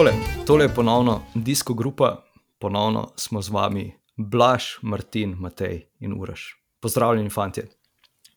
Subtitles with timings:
[0.00, 2.24] Takole, tole je ponovno disko grupa,
[2.58, 6.56] ponovno smo z vami, Blaž, Martin, Matej in Uraš.
[6.80, 7.62] Pozdravljeni, fanti.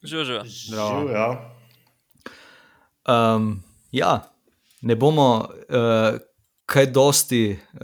[0.04, 0.42] Živijo.
[0.46, 1.52] Živijo.
[3.08, 4.34] Um, ja,
[4.82, 6.20] ne bomo uh,
[6.66, 7.80] kaj dosti uh,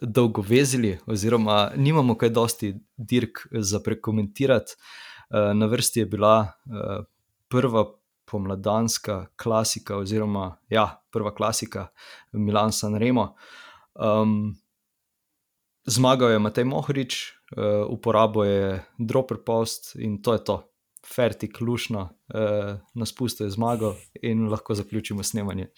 [0.00, 4.72] dolgo vezili, oziroma nimamo kaj dosti dirk za prekomentirati.
[5.28, 7.04] Uh, na vrsti je bila uh,
[7.48, 7.84] prva
[8.30, 11.88] pomladanska klasika, oziroma ja, prva klasika
[12.32, 13.34] Milan San Remo.
[13.94, 14.56] Um,
[15.86, 20.62] zmagal je Matej Mohorič, uh, uporabo je Dropper Post in to je to.
[21.14, 25.70] Fertik, lušno, uh, na spustu je zmagal in lahko zaključimo snemanje.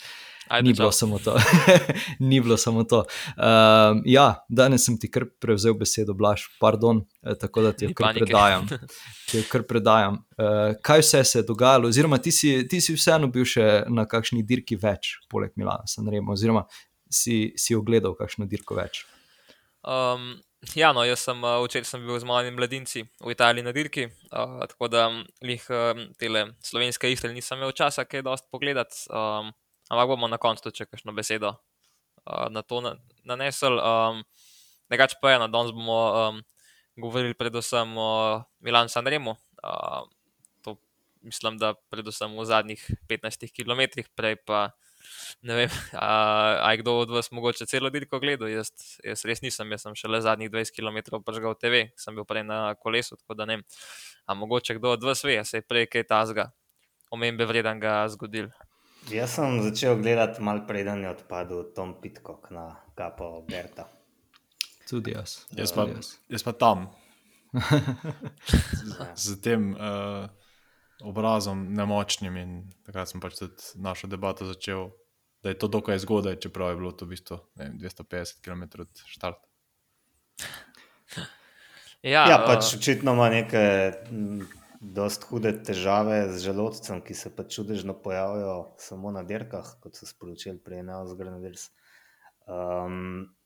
[0.51, 1.37] Ajde, Ni bilo samo to.
[2.19, 3.05] Ni bilo samo to.
[3.37, 7.95] Um, ja, danes sem ti kar prevzel besedo, Blaž, pardon, eh, tako da ti jo
[7.95, 8.67] kar predajam.
[9.31, 10.19] Ti jo kar predajam.
[10.35, 14.09] Uh, kaj vse se je dogajalo, oziroma ti si, ti si vseeno bil še na
[14.11, 16.65] kakšni dirki več, poleg Milana, rekel, oziroma
[17.07, 19.05] si, si ogledal kakšno dirko več.
[19.87, 20.33] Um,
[20.75, 24.07] ja, no, jaz sem uh, včeraj sem bil z malimi mladinci v Italiji na dirki,
[24.33, 25.09] uh, tako da
[25.41, 29.07] jih um, tele slovenske istre nisem imel časa kaj dosti pogledati.
[29.09, 29.53] Um,
[29.91, 33.81] ampak bomo na koncu tudi kakšno besedo uh, na to na- nanesel.
[33.81, 34.25] Um,
[34.91, 36.39] Drugač pa je, no, danes bomo um,
[36.99, 39.37] govorili predvsem o Milan Sanremu.
[39.63, 40.03] Uh,
[40.67, 40.77] to
[41.23, 44.75] mislim, da predvsem v zadnjih 15 km, prej pa
[45.43, 46.13] ne vem, a,
[46.63, 48.49] a je kdo od vas mogoče celo dirko gledal.
[48.49, 48.73] Jaz,
[49.05, 52.75] jaz res nisem, jaz sem šele zadnjih 20 km pržgal TV, sem bil prej na
[52.75, 53.65] kolesu, tako da ne vem.
[54.27, 56.51] A mogoče kdo od vas ve, se je prej kaj tazga,
[57.11, 58.51] omembe vreden ga zgodil.
[59.11, 63.89] Jaz sem začel gledati malo preden je odpadel Tom Pitcock na kapo Berta.
[64.91, 65.47] Tudi jaz.
[65.57, 65.87] Jaz pa,
[66.29, 66.43] jaz.
[66.43, 66.91] pa tam,
[69.17, 70.31] z tem uh,
[71.03, 72.37] obrazom nemočnim.
[72.37, 72.57] In
[72.87, 74.91] takrat sem pač tudi našo debato začel,
[75.43, 78.85] da je to dokaj zgodaj, čeprav je bilo to v bistvu ne vem, 250 km
[78.85, 79.47] od štarta.
[82.03, 83.93] Ja, Ja, eh, pač očitno ima neke
[84.81, 90.09] dost hude težave z želodcem, ki se pač čudežno pojavljajo samo na dirkah, kot so
[90.09, 91.69] sporočili prej na Osgrenaders.
[92.49, 93.37] Um,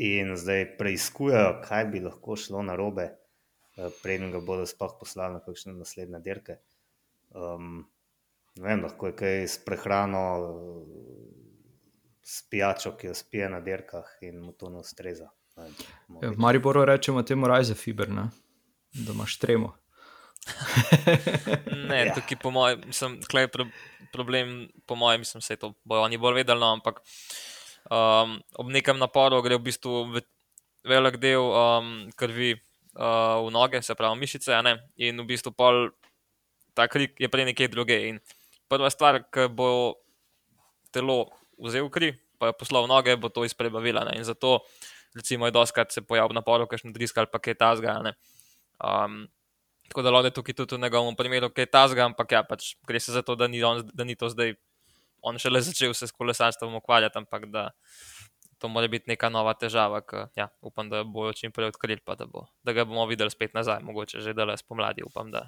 [0.00, 3.10] in zdaj preizkujejo, kaj bi lahko šlo na robe,
[4.02, 6.58] preden ga bodo sploh poslali na kakšne naslednje dirke.
[7.34, 7.86] Um,
[8.56, 10.24] ne vem, lahko je kaj s prehrano,
[12.22, 15.30] s pijačo, ki jo spije na dirkah in mu to ne ustreza.
[15.56, 15.68] Ne
[16.22, 18.28] Ja, v Mariboru rečemo temu rajze fiber, ne?
[18.92, 19.74] da imaš tremo.
[21.88, 22.14] Ne, Ja.
[22.14, 23.66] tukaj po mojem, mislim, je pro,
[24.12, 27.00] problem, po mojem, mislim, se to bojo oni bolj vedeli, no, ampak
[27.90, 30.22] um, ob nekem naporu gre v bistvu ve,
[30.84, 35.90] velik del um, krvi uh, v noge, se pravi mišice, ne, in v bistvu pol
[36.78, 37.98] ta krik je prej nekje druge.
[38.12, 38.20] In
[38.70, 39.98] prva stvar, ki bo
[40.94, 41.24] telo
[41.58, 44.06] vzel kri, pa jo poslal noge, bo to izprebavila.
[44.08, 44.60] Ne, in zato,
[45.18, 47.98] recimo, je doskrat se pojavi v naporu, kakšen drisk ali pa kaj tasga.
[48.06, 48.14] ne.
[48.78, 49.26] Um,
[49.88, 53.12] Tako da je tukaj tudi v njegovem primeru kaj tazga, ampak ja, pač gre se
[53.12, 54.52] za to, da ni, on, da ni to zdaj,
[55.24, 57.70] on šele začel se s kolesarstvom ukvarjati, ampak da
[58.58, 62.02] to mora biti neka nova težava, ki ja, upam, da jo bojo čim prej odkrili,
[62.04, 65.46] pa da, bo, da ga bomo videli spet nazaj, mogoče že dela spomladi, upam, da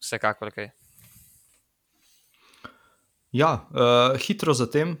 [0.00, 0.70] vsekakor kaj.
[3.32, 4.96] Ja, uh, hitro zatem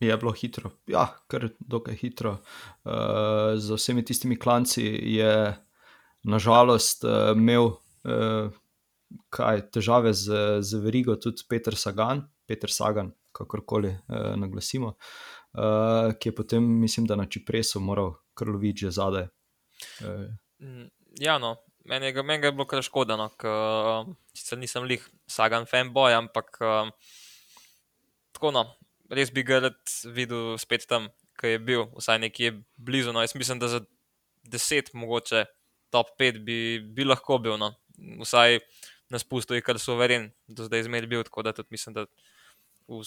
[0.00, 0.70] je bilo hitro.
[0.86, 2.38] Ja, kar dokaj hitro.
[2.84, 4.84] Uh, z vsemi tistimi klanci
[5.16, 5.54] je
[6.22, 8.52] nažalost uh, imel uh,
[9.30, 16.30] kaj, težave z, z verigo tudi Peter Sagan, Peter Sagan, kakorkoli uh, naglasimo, uh, ki
[16.30, 19.28] je potem, mislim, da na Čipresu moral krloviti že zadaj.
[20.04, 20.30] Uh,
[21.20, 25.68] Ja, no, meni je, meni je bilo kar škoda, no, ker sicer nisem lih sagan
[25.68, 26.92] fanboy, ampak um,
[28.36, 28.64] tako no,
[29.10, 31.08] res bi ga rad videl spet tam,
[31.40, 33.12] ki je bil, vsaj nekje blizu.
[33.12, 33.22] No.
[33.24, 33.80] Jaz mislim, da za
[34.50, 35.44] 10, mogoče
[35.90, 37.74] top 5 bi, bi lahko bil, no.
[38.22, 38.60] vsaj
[39.12, 42.06] na spustu je kar suveren, do zdaj zmer bil, tako da tudi mislim, da,
[42.88, 43.02] v,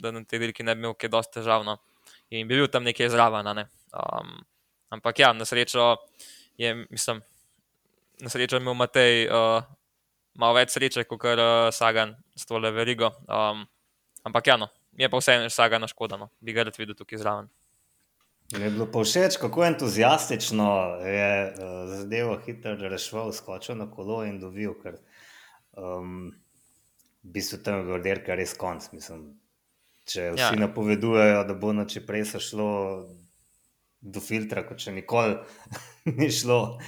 [0.00, 1.66] da na tej dirki ne bi imel kaj dosti težav.
[1.66, 1.76] No.
[2.30, 3.50] In bi bil tam nekje zraven.
[3.56, 3.66] Ne.
[3.92, 4.38] Um,
[4.94, 5.96] ampak ja, na srečo
[6.56, 7.20] je, mislim,
[8.22, 9.64] na srečo imel Matej uh,
[10.38, 13.10] malo več sreče, kot kar uh, Sagan s tole verigo.
[13.26, 13.66] Um,
[14.28, 17.50] ampak ja, no, je pa vseeno Sagan škodano, bi ga rad videl tukaj zraven.
[18.52, 20.68] Je bilo pa všeč, kako entuzijastično
[21.08, 24.98] je uh, zadevo hitro rešil, skočil na kolo in dovil, ker
[25.72, 26.28] um,
[27.22, 28.90] v bistvu tam je bil derka res konc.
[28.92, 29.30] Mislim,
[30.04, 30.52] če vsi Ja.
[30.52, 30.60] ja.
[30.66, 32.70] napovedujejo, da bo noče prej šlo
[34.02, 35.38] do filtra, kot še nikoli
[36.18, 36.78] ni šlo,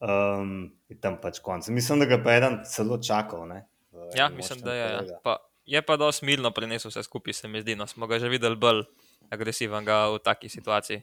[0.00, 1.68] um, je tam pač konc.
[1.72, 3.46] Mislim, da ga pa je eden celo čakal.
[3.48, 4.84] Ne, v Ja, mislim, da je.
[4.84, 4.98] Ja.
[4.98, 5.20] kolega.
[5.24, 7.76] Pa, je pa dosti milno prenesel vse skupaj, se mi zdi.
[7.78, 8.84] No, smo ga že videli bolj
[9.32, 11.02] agresiven v taki situaciji.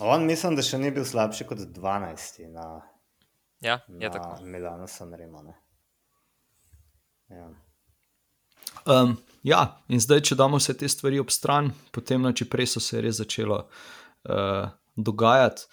[0.00, 2.82] On mislim, da še ni bil slabši kot 12 na,
[3.64, 4.44] Ja, je na tako.
[4.44, 5.42] Milano Sanremo.
[5.42, 5.54] ne.
[7.28, 7.48] Ja.
[8.86, 12.96] Um, ja, in zdaj, če damo vse te stvari ob stran, potem na Čipresu se
[12.96, 15.66] je res začelo uh, dogajati.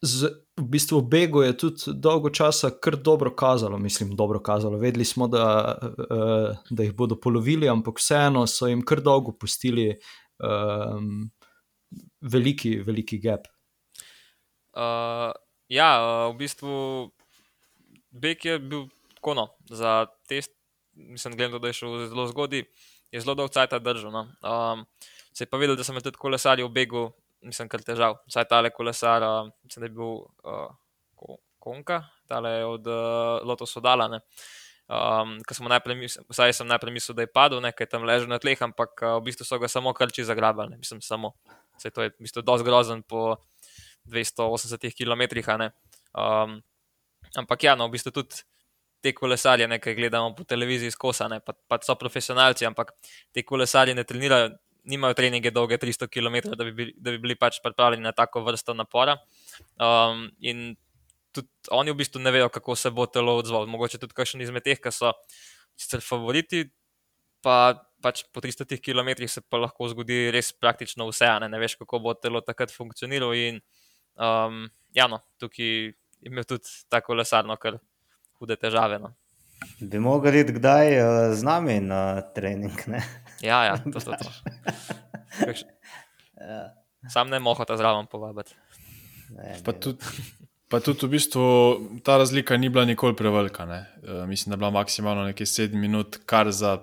[0.00, 4.78] Z, v bistvu v Begu je tudi dolgo časa kar dobro kazalo, mislim, dobro kazalo.
[4.80, 9.92] Vedeli smo, da, uh, da jih bodo polovili, ampak vseeno so jim kar dolgo pustili
[10.40, 11.28] um,
[12.20, 13.46] veliki, veliki gap.
[14.72, 15.36] Uh,
[15.68, 16.72] ja, uh, v bistvu
[18.16, 20.56] Bek je bil tako no, za test.
[20.96, 22.64] Mislim, gledam, da je šel zelo zgodaj,
[23.12, 24.08] je zelo dolgo časa držal.
[24.08, 24.24] No.
[24.40, 24.86] Um,
[25.36, 27.10] se je pa videl, da so me tudi kolesarji v begu,
[27.46, 28.18] mislim, kar težav.
[28.28, 30.70] Vsaj tale kolesar, uh, mislim, da je bil uh,
[31.16, 34.08] Ko- Konka, tale od uh, Lotus Odala.
[34.86, 38.30] Um, Ker smo najprej, mis- vsaj sem najprej mislil, da je padel, nekaj tam ležal
[38.30, 40.74] na tleh, ampak uh, v bistvu so ga samo krči zagrabali.
[40.74, 40.82] ne.
[40.82, 41.34] Mislim, samo.
[41.78, 43.38] Saj to je v bistvu dosti grozen po
[44.06, 45.22] 280 km.
[46.16, 46.62] Um,
[47.36, 48.44] ampak ja, no, v bistvu tudi
[49.02, 52.94] te kolesarje, nekaj gledamo po televiziji skosane, pa, pa so profesionalci, ampak
[53.34, 54.54] te kolesarje ne trenirajo,
[54.86, 58.44] nimajo treninge dolge 300 km, da bi bili, da bi bili pač pripravljeni na tako
[58.46, 59.18] vrsto napora.
[59.82, 60.76] Um, in
[61.34, 63.66] tudi oni v bistvu ne vejo, kako se bo telo odzvalo.
[63.70, 65.12] Mogoče tudi kakšen izmed teh, ki so
[65.76, 66.64] sicer favoriti,
[67.44, 71.76] pa pač po 300 km se pa lahko zgodi res praktično vse, ne, ne veš,
[71.82, 73.34] kako bo telo takrat funkcioniralo.
[73.34, 73.60] In
[74.14, 74.66] um,
[74.96, 75.94] ja, no, tukaj je
[76.30, 77.80] imel tudi tako lesarno, kar
[78.38, 79.00] hude težave.
[79.02, 79.12] No.
[79.80, 82.72] Bi mogli iti kdaj uh, z nami na trening.
[82.86, 83.02] Ne?
[83.40, 84.30] Ja, ja, to so to.
[85.38, 85.66] Kakš-
[86.38, 86.72] Ja,
[87.06, 88.54] Sam ne mohota zraven povabiti.
[89.30, 89.98] ne, Pa tudi,
[90.68, 91.44] pa tudi v bistvu
[92.00, 93.64] ta razlika ni bila nikoli prevelika.
[93.64, 93.86] ne.
[94.02, 96.78] E, mislim, da je bila maksimalno nekaj sedem minut, kar za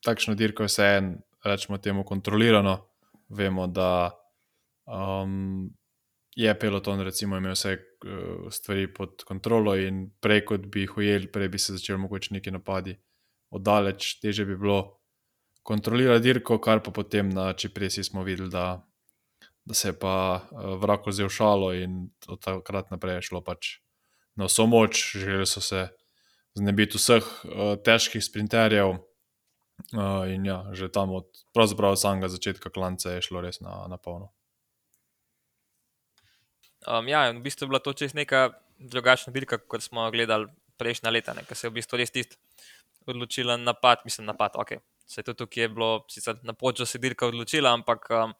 [0.00, 2.78] takšno dirko je vseeno, rečemo temu, kontrolirano.
[3.28, 4.10] Vemo, da
[4.86, 5.70] um,
[6.36, 11.28] je peloton recimo imel vse uh, stvari pod kontrolo in prej, kot bi jih ujeli,
[11.32, 12.96] prej bi se začeli mogoče neki napadi
[13.52, 14.78] oddaleč, teže bi bilo
[15.62, 18.80] kontrolirati dirko, kar pa potem na Čipresi smo videli, da
[19.64, 23.78] da se je pa uh, vrako vzel šalo in od takrat naprej je šlo pač
[24.34, 25.16] na vso moč.
[25.16, 25.88] Želeli so se
[26.54, 28.96] znebiti vseh uh, težkih sprinterjev.
[29.94, 33.96] Uh, in ja, že tam od, pravzaprav samega začetka klanca je šlo res na, na
[33.96, 34.32] polno.
[36.86, 41.10] Um, ja, v bistvu je bila to čez neka drugačna dirka, kot smo gledali prejšnja
[41.10, 42.36] leta, ker se je v bistvu res tisti
[43.06, 44.78] odločilen napad, mislim, napad, ok.
[45.06, 48.34] Se tudi tukaj je bilo, sicer na poču se dirka odločila, ampak um,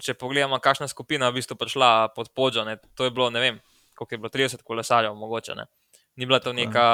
[0.00, 3.40] če pogledamo, kakšna skupina je v bistvu prišla pod počo, ne, to je bilo, ne
[3.40, 3.60] vem,
[3.94, 5.68] koliko je bilo 30 kolesarjev, mogoče ne.
[6.16, 6.64] Ni bila to je.
[6.64, 6.86] neka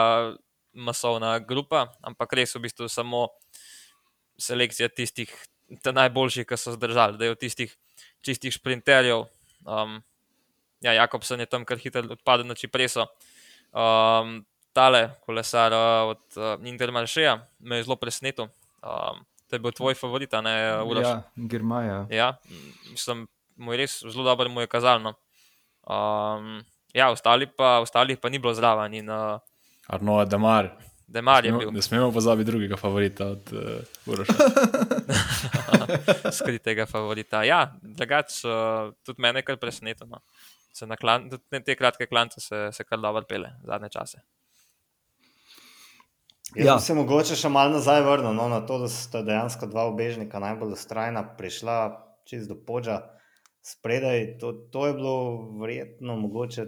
[0.76, 3.28] masovna grupa, ampak res v bistvu samo
[4.38, 5.32] selekcija tistih
[5.70, 7.72] najboljših, ki so zdržali, da je od tistih
[8.22, 9.26] čistih sprinterjev.
[9.66, 9.98] Um,
[10.80, 13.06] ja, Jakobsen je tam kar hitro odpadel na Čipreso.
[13.74, 18.48] Um, tale kolesar uh, od uh, Intermaršeja me je zelo presenetil.
[18.84, 21.06] Um, to je bil tvoj favorit, a ne Uroš?
[21.06, 22.06] Ja, Germaja.
[22.10, 22.28] Ja,
[22.90, 23.26] mislim,
[23.56, 25.14] mu je res zelo dobro, mu je kazalno.
[25.86, 26.64] Um,
[26.94, 29.38] ja, ostali pa, ostalih pa ni bilo zraven in uh,
[29.86, 30.70] Arno je Damar.
[31.06, 33.60] Demar je bil Ne smemo pozabiti drugega favorita od uh,
[34.06, 34.32] Uroša.
[36.38, 37.42] skritega favorita.
[37.44, 40.08] Ja, drugače, uh, tudi mene je kar presenetilo.
[40.10, 40.96] No.
[41.00, 44.20] Klan, tudi te kratke klance se, se kar dobro pele zadnje čase.
[46.54, 46.78] Jaz Ja.
[46.78, 50.76] se mogoče še malo nazaj vrnil no, na to, da sta dejansko dva ubežnika najbolj
[50.76, 51.76] ustrajna prišla
[52.24, 53.00] čez do poča
[53.66, 54.38] spredaj.
[54.40, 55.16] To, to je bilo
[55.60, 56.66] verjetno mogoče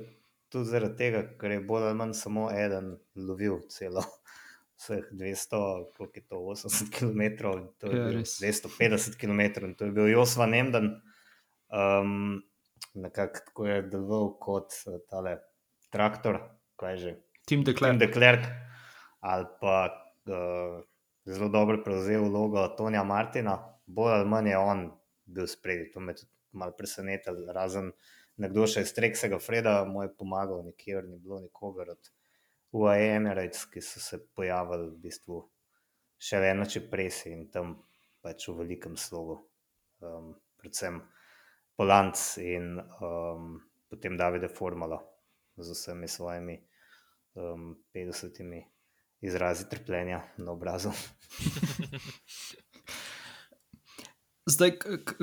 [0.49, 4.03] tudi zaradi tega, ker je bolj ali manj samo eden lovil celo.
[4.79, 5.59] Vseh 200,
[5.97, 7.23] koliko je to, 80 km,
[7.79, 8.37] to je Ja, bil res.
[8.39, 10.93] 250 km, in to je bil Josva Nemden,
[11.75, 12.39] um,
[12.95, 15.39] nekako tako je deloval kot eh, tale
[15.91, 16.39] traktor,
[16.79, 17.17] kaj že,
[17.49, 17.99] Tim Tim Dekler.
[17.99, 18.47] de Klerk,
[19.21, 19.89] ali pa
[20.31, 20.79] uh,
[21.27, 24.91] zelo dobro prevzel vlogo Tonija Martina, bolj ali manj je on
[25.25, 25.91] bil spredi.
[25.93, 27.53] To me tudi malo presenetilo.
[27.53, 27.93] Razen
[28.37, 32.11] nekdo še iz Treksega Freda mu je pomagal, nikjer ni bilo nikogar od
[32.73, 35.43] UAE Emirates, ki so se pojavili v bistvu
[36.19, 37.77] še eno čepresi in tam
[38.23, 39.39] pač v velikem slogu.
[40.03, 41.01] Um, predvsem
[41.79, 44.99] Polanc in um, potem Davide Formala
[45.57, 46.59] z vsemi svojimi
[47.35, 48.65] um, 50
[49.21, 50.91] izrazi trpljenja na obrazu.
[54.49, 54.79] Zdaj,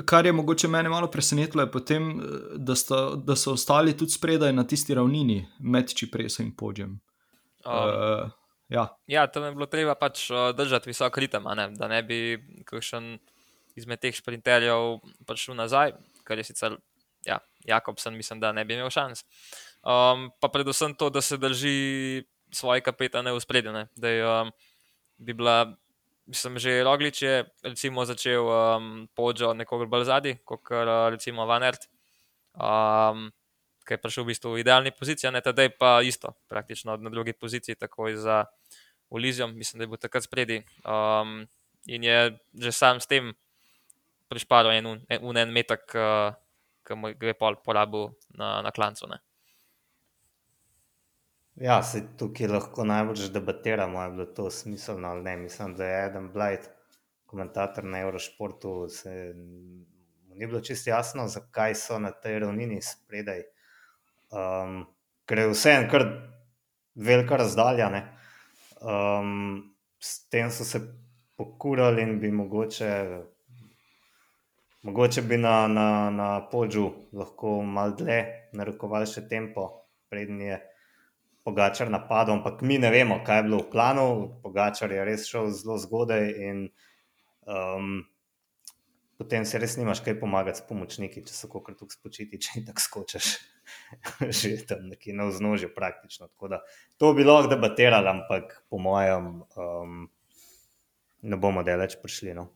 [0.06, 2.24] kar je mogoče mene malo presenetilo, je potem, eh,
[2.56, 7.00] da, sta, da so ostali tudi spredaj na tisti ravnini med Čipresom in Podjem.
[7.66, 8.30] Um, Uh,
[8.68, 12.38] ja, Ja, tam je bilo treba pač uh, držati visok ritem, ne, da ne bi
[12.66, 13.18] kakšen
[13.76, 15.94] izmed teh sprinterjev prišel nazaj,
[16.24, 16.78] kar je sicer
[17.26, 19.24] ja, Jakobsen, mislim, da ne bi imel šans.
[19.86, 23.74] Um, pa predvsem to, da se drži svoje kapetane v spredju.
[23.94, 24.52] Da je, um,
[25.18, 25.76] bi bila,
[26.26, 31.62] mislim, že Roglič je recimo, začel um, podžo nekoga bolj zadnji, kot uh, recimo Van
[31.62, 31.90] Ert.
[32.56, 33.30] Um,
[33.86, 37.32] Ki je prišel v bistvu v idealni poziciji, ne tedaj pa isto, praktično na drugi
[37.32, 38.44] poziciji, takoj za
[39.10, 40.62] Ulizijo, mislim, da je bil takrat spredi.
[40.82, 41.46] Um,
[41.86, 43.30] in je že sam s tem
[44.28, 46.34] prišparil en, en, en, en metak, uh,
[46.86, 49.06] ki mu je pol porabil na, na klancu.
[49.06, 49.22] Ne.
[51.56, 55.36] Ja, se tukaj lahko najbolj debatiramo, ali je bilo to smiselno ali ne.
[55.36, 56.68] Mislim, da je Adam Blight,
[57.26, 59.32] komentator na Eurošportu, se
[60.36, 63.42] ni bilo čisto jasno, zakaj so na tej ravnini spredaj.
[64.30, 64.84] Um,
[65.26, 66.06] ker je vse en kar
[66.94, 67.90] velika razdalja.
[68.80, 70.80] Um, s tem so se
[71.36, 72.92] pokurali in bi mogoče
[74.86, 78.20] Mogoče bi na, na, na podžu lahko malo dlje
[78.54, 79.64] narekovali še tempo,
[80.12, 80.58] prednji je
[81.46, 84.06] Pogačar napadal, ampak mi ne vemo, kaj je bilo v planu.
[84.42, 86.62] Pogačar je res šel zelo zgodaj in
[87.46, 88.00] um,
[89.18, 92.86] potem se res nimaš kaj pomagati s pomočniki, če so kako tako spočiti, če tako
[92.86, 93.30] skočiš.
[94.40, 96.28] Že tam nekje na vznožju, praktično.
[96.48, 96.60] Da,
[96.96, 100.06] to bi lahko debatirali, ampak po mojem, um,
[101.22, 102.34] ne bomo daleč prišli.
[102.36, 102.50] No.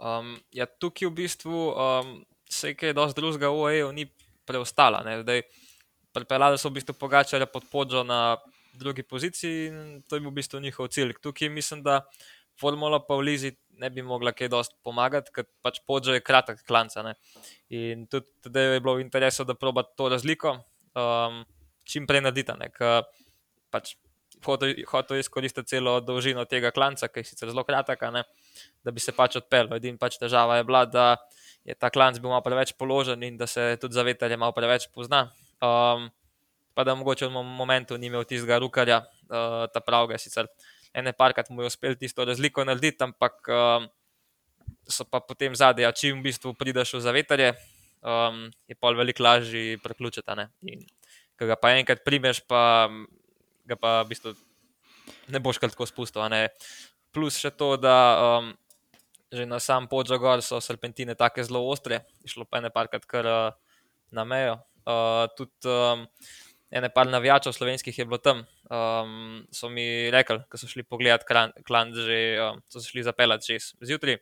[0.00, 2.14] Um, ja, tukaj v bistvu um,
[2.50, 4.06] se je kaj dosti drugega v OEU ni
[4.48, 5.02] preostala.
[6.10, 8.36] Pripeljali so v bistvu pogačali pod podžo na
[8.74, 11.14] drugi poziciji in to je bil v bistvu njihov cilj.
[11.22, 12.02] Tukaj mislim, da
[12.60, 16.62] formula pa v Lizi ne bi mogla kaj dosti pomagati, ker pač podžo je kratek
[16.68, 17.04] klanca.
[17.06, 17.16] Ne?
[17.76, 21.42] In tudi tada je bilo v interesu, da proba to razliko um,
[21.88, 22.54] čim prej narediti.
[23.70, 23.94] Pač
[24.44, 28.04] hotel izkoristiti celo dolžino tega klanca, ki je sicer zelo kratek,
[28.84, 29.76] da bi se pač odpeljal.
[29.76, 31.16] Edina pač težava je bila, da
[31.64, 34.88] je ta klanc bil malo preveč položen in da se tudi za veterje malo preveč
[34.94, 35.28] pozna.
[35.60, 36.08] Um,
[36.74, 40.48] pa da mogoče v momentu ni imel tistega rukarja, uh, ta pravega, sicer
[40.94, 43.88] ene parkrat mu je uspel tisto razliko narediti, ampak um,
[44.88, 47.50] so pa potem zadnje, ja, čim v bistvu prideš v zaveterje,
[48.02, 50.46] um, je pol veliko lažje preključiti.
[50.72, 50.86] In
[51.38, 52.90] ko ga pa enkrat primeš, pa
[53.66, 54.34] ga pa v bistvu
[55.30, 56.22] ne boš kar tako spustil.
[57.10, 57.96] Plus še to, da
[58.38, 58.52] um,
[59.30, 63.54] že na sam podžagor so serpentine tako zelo ostre, išlo pa ene parkrat kar uh,
[64.10, 64.58] na mejo.
[64.82, 66.06] Uh, tudi um,
[66.70, 68.42] ene par navijačev slovenskih je bilo tam.
[68.70, 69.84] Um, so mi
[70.14, 74.20] rekli, ko so šli pogledat klan, že um, so šli zapeljati čez zjutraj,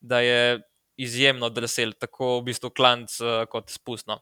[0.00, 0.60] da je
[0.98, 4.20] izjemno drsel, tako v bistvu klanc uh, kot spustno.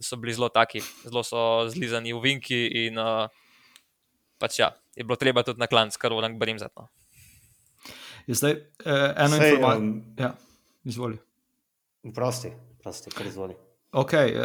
[0.00, 3.26] So bili zelo taki, zelo so zlizani v vinki in uh,
[4.40, 6.72] pač ja, je bilo treba tudi na klanc, kar volam brimzati.
[6.78, 6.88] No.
[8.28, 9.76] Je zdaj eh, eno informacijo.
[9.76, 10.34] Um, ja,
[10.84, 11.18] izvoli.
[12.14, 13.56] Prosti, prosti, kar izvoli.
[13.92, 14.40] Okay, uh,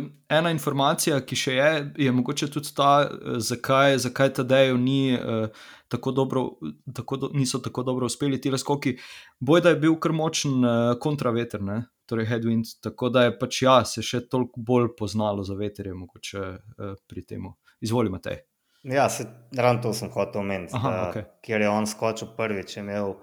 [0.00, 1.72] uh, ena informacija, ki še je,
[2.06, 5.50] je mogoče tudi ta, uh, zakaj, zakaj ta dejo ni, uh,
[5.92, 6.14] tako
[6.96, 8.94] tako do, niso tako dobro uspeli ti razkoki.
[9.40, 11.82] Boj, da je bil kar močen uh, kontraveter, ne?
[12.06, 16.40] torej headwind, tako da je pač ja, se še toliko bolj poznalo za veterje, mogoče
[16.40, 17.48] uh, pri tem.
[17.84, 18.42] Izvolite, Matej.
[18.88, 20.72] Ja, se, ravno to sem hotel omeniti.
[20.78, 21.26] Okay.
[21.44, 23.16] Ker je on skočil prvič, je imel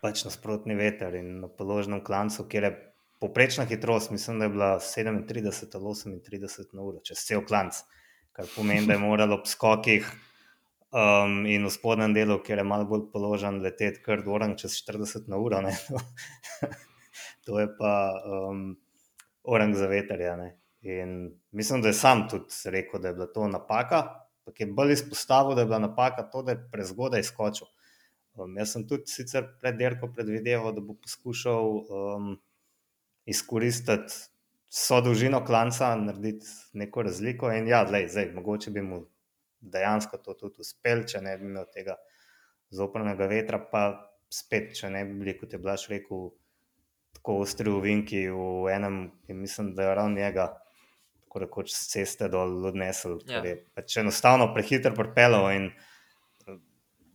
[0.00, 2.72] pač nasprotni veter in na položnem klancu, kjer je
[3.20, 5.08] poprečna hitrost, mislim, da je bila 37
[5.74, 7.74] ali 38 na uro, čez cel klanc,
[8.32, 10.08] kar pomeni, da je moral ob skokih
[10.92, 15.30] um, in v spodnjem delu, kjer je malo bolj položen, leteti kar dvoran čez 40
[15.32, 15.62] na uro.
[17.46, 17.96] to je pa
[18.26, 18.76] um,
[19.44, 20.20] orang za veter.
[20.20, 20.36] Ja,
[20.82, 24.92] in mislim, da je sam tudi rekel, da je bila to napaka ampak je bolj
[24.92, 27.66] izpostavil, da je bila napaka to, da je prezgodaj skočil.
[28.34, 32.36] Um, jaz sem tudi sicer pred dirko predvideval, da bo poskušal um,
[33.26, 34.14] izkoristiti
[34.70, 37.50] vso dolžino klanca, narediti neko razliko.
[37.52, 39.02] In ja, lej, zdaj, mogoče bi mu
[39.60, 41.96] dejansko to tudi uspel, če ne bi imel tega
[42.74, 43.88] zoprnega vetra, pa
[44.32, 46.30] spet, če ne bi bili, kot je Blaž rekel,
[47.16, 50.50] tako ostri v Vinki v enem, in mislim, da je ravno njega
[51.24, 53.40] tako rekoč z ceste dol odnesel, ja.
[53.40, 54.94] ker je pač enostavno prehiter.
[55.54, 55.70] In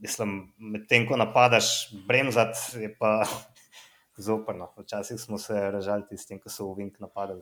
[0.01, 3.21] mislim, medtem ko napadaš, bremzat je pa
[4.17, 4.73] zoprno.
[4.77, 7.41] Včasih smo se ražali tistim, ki so v Vink napadali.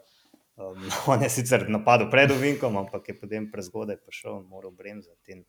[0.55, 5.37] Um, on je sicer napadel pred Vinkom, ampak je potem prezgodaj prišel in moral bremzati.
[5.37, 5.45] In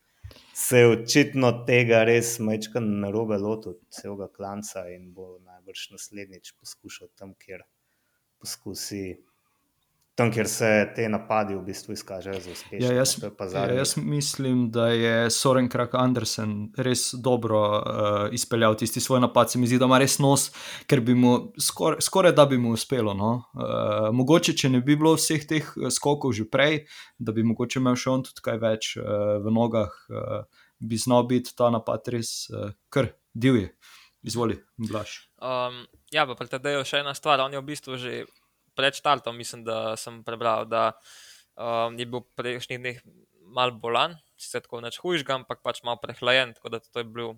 [0.54, 6.54] se je očitno tega res mečkan na robe lotil, celega klanca in bo najbrž naslednjič
[6.60, 7.64] poskušal tam, kjer
[8.38, 9.02] poskusi
[10.14, 12.86] tam, kjer se te napadi v bistvu izkažejo za uspešne.
[12.86, 13.14] Ja, jaz,
[13.54, 19.50] ja, jaz mislim, da je Soren Krak Andersen res dobro uh, izpeljal tisti svoj napad.
[19.50, 20.50] Se mi zdi, da ima res nos,
[20.90, 23.14] ker bi mu skoraj, skoraj da bi mu uspelo.
[23.14, 23.30] No?
[23.54, 26.84] Uh, mogoče, če ne bi bilo vseh teh eh, skokov že prej,
[27.18, 30.42] da bi mogoče imel še on tudi kaj več uh, v nogah, uh,
[30.80, 33.70] bi znal biti ta napad res uh, kar divji.
[34.20, 35.30] Izvoli, Blaž.
[35.40, 37.40] Um, ja, pa pred tem je še ena stvar.
[37.40, 38.26] On je v bistvu že
[38.80, 40.94] pred štartom, mislim, da sem prebral, da
[41.60, 43.02] um, je bil prejšnjih dneh
[43.52, 47.36] mal bolan, sicer tako neč hujšga, ampak pač malo prehlajen, tako da to je bil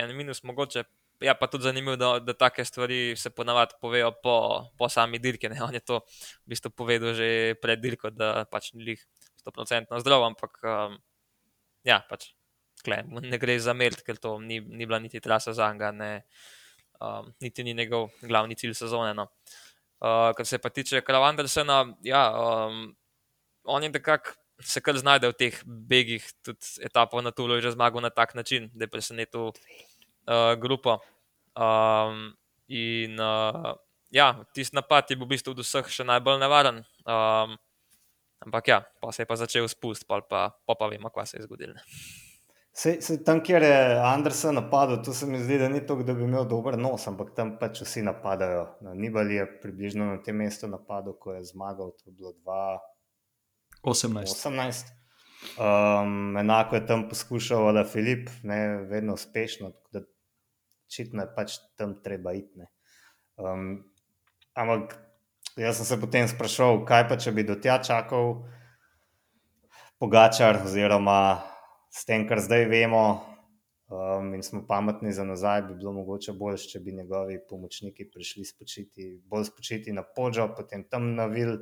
[0.00, 0.86] en minus mogoče.
[1.20, 4.36] Ja, pa tudi zanimivo, da, da take stvari se ponavadi povejo po,
[4.80, 5.50] po sami dirki.
[5.52, 5.58] Ne?
[5.66, 9.02] On je to v bistvu povedal že pred dirko, da pač ni lih
[9.44, 10.96] 100% zdrav, ampak um,
[11.84, 12.30] ja, pač
[12.80, 15.92] tkle, mu ne gre za meld, ker to ni, ni bila niti trasa za njega,
[17.04, 19.12] um, niti ni njegov glavni cilj sezone.
[19.12, 19.28] No.
[19.28, 19.69] Uh,
[20.00, 22.94] kar se pa tiče Krava Andersena, ja, um,
[23.64, 27.76] on je nekako se kar znajde v teh begih, tudi etapo na Tulu je že
[27.76, 31.00] zmagal na tak način, da je presenetil uh, grupo.
[31.56, 32.36] Um,
[32.68, 33.74] in uh,
[34.10, 36.84] ja, tisti napad je bil v bistvu od vseh še najbolj nevaren.
[37.04, 37.56] Um,
[38.40, 41.40] ampak ja, pa se je pa začel spust, pa, pa, pa, pa vemo, kaj se
[41.40, 41.76] je zgodilo.
[42.72, 46.14] Se, se, tam, kjer je Andersen napadel, to se mi zdi, da ni to, da
[46.14, 48.62] bi imel dober nos, ampak tam pač vsi napadajo.
[48.86, 52.32] No, Nibali je približno na tem mestu napadel, ko je zmagal, to je bilo
[53.82, 54.30] 18.
[54.38, 54.94] 2018.
[55.58, 60.00] Um, enako je tam poskušal, da Filip, ne vedno uspešno, tako da
[60.86, 62.66] očitno je pač tam treba iti.
[63.36, 63.84] Um,
[64.54, 64.94] ampak
[65.56, 68.44] jaz sem se potem sprašval, kaj pa če bi do tja čakal
[70.00, 71.40] Pogačar, oziroma
[71.90, 73.04] s tem, kar zdaj vemo,
[73.90, 78.46] um, in smo pametni za nazaj, bi bilo mogoče bolje, če bi njegovi pomočniki prišli
[78.46, 81.58] spočiti, bolj spočiti na podžo, potem tam navil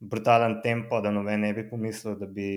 [0.00, 2.50] brutalen tempo, da noben ne bi pomislil, da bi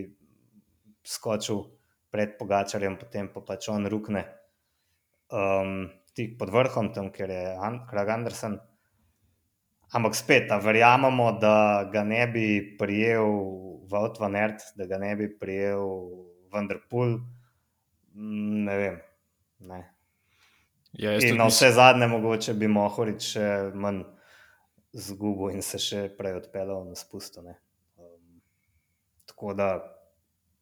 [1.05, 1.63] skočil
[2.09, 4.25] pred Pogačarjem, potem pa pač on rukne
[5.29, 5.85] um,
[6.17, 8.57] tik pod vrhom, tam, kjer je An Krag Andersen.
[9.93, 12.47] Ampak spet, verjamemo, da ga ne bi
[12.77, 13.29] prijel
[13.89, 15.85] Vaut van Ert, da ga ne bi prijel
[16.51, 17.19] Vanderpool.
[18.13, 18.99] Mm, Ne vem.
[19.59, 19.79] Ne.
[20.93, 23.45] Ja, In na vse zadnje, mogoče bi Mohorič še
[23.77, 24.03] manj
[24.93, 27.43] zgubil in se še prej odpeljal na spustu.
[27.45, 27.59] ne.
[27.97, 28.41] Um,
[29.29, 29.69] tako da,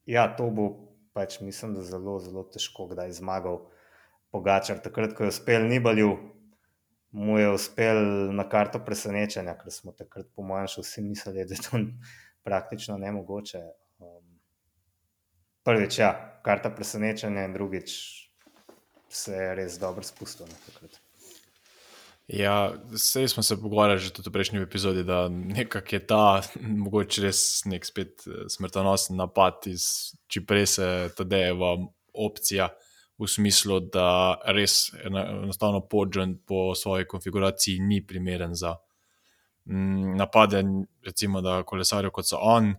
[0.06, 0.68] ja, to bo
[1.16, 3.64] pač, mislim, da zelo, zelo težko kdaj zmagal
[4.32, 4.82] Pogačar.
[4.84, 6.12] Takrat, ko je uspel Nibalju,
[7.16, 8.04] mu je uspel
[8.36, 11.80] na karto presenečenja, ker smo takrat, po mojem, še vsi mislili, da je to
[12.46, 13.64] praktično nemogoče.
[15.68, 16.14] Prvič, ja,
[16.48, 17.92] karta presenečenja, in drugič
[19.12, 20.48] se je res dobro spustil.
[22.28, 26.24] Ja, sej smo se pogovarjali že tudi v prejšnji epizodi, da nekako je ta
[26.86, 31.76] mogoče res nek spet eh, smrtonosen napad iz Čiprese, Tadejeva
[32.16, 32.72] opcija
[33.20, 38.78] v smislu, da res eno- enostavno podžen po svoji konfiguraciji ni primeren za
[39.66, 40.64] mm, napade,
[41.04, 42.76] recimo da kolesarjev kot so on.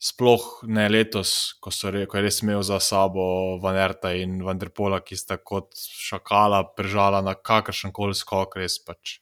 [0.00, 5.18] Sploh ne letos, ko, so, ko je res imel za sabo Vanerta in Vanderpola, ki
[5.20, 9.18] sta kot šakala pržala na kakršen koli skok, res pač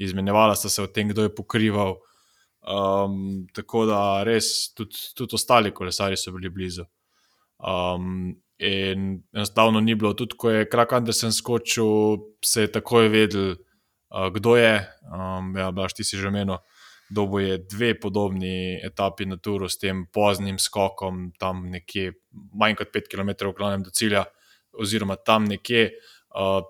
[0.00, 1.98] izmenjevala sta se o tem, kdo je pokrival.
[2.62, 6.86] Um, tako da res tudi, tudi ostali kolesari so bili blizu.
[7.58, 13.56] Um, in enostavno ni bilo, tudi ko je Krak Andersen skočil, se je takoj vedel,
[14.14, 14.78] uh, kdo je.
[15.12, 16.62] Um, ja, Blaž, ti si že omenil.
[17.12, 22.14] Dobo je dve podobni etapi na Turu s tem poznim skokom, tam nekje
[22.56, 24.24] manj kot 5 km v glavnem do cilja,
[24.72, 25.90] oziroma tam nekje.
[26.32, 26.62] Uh,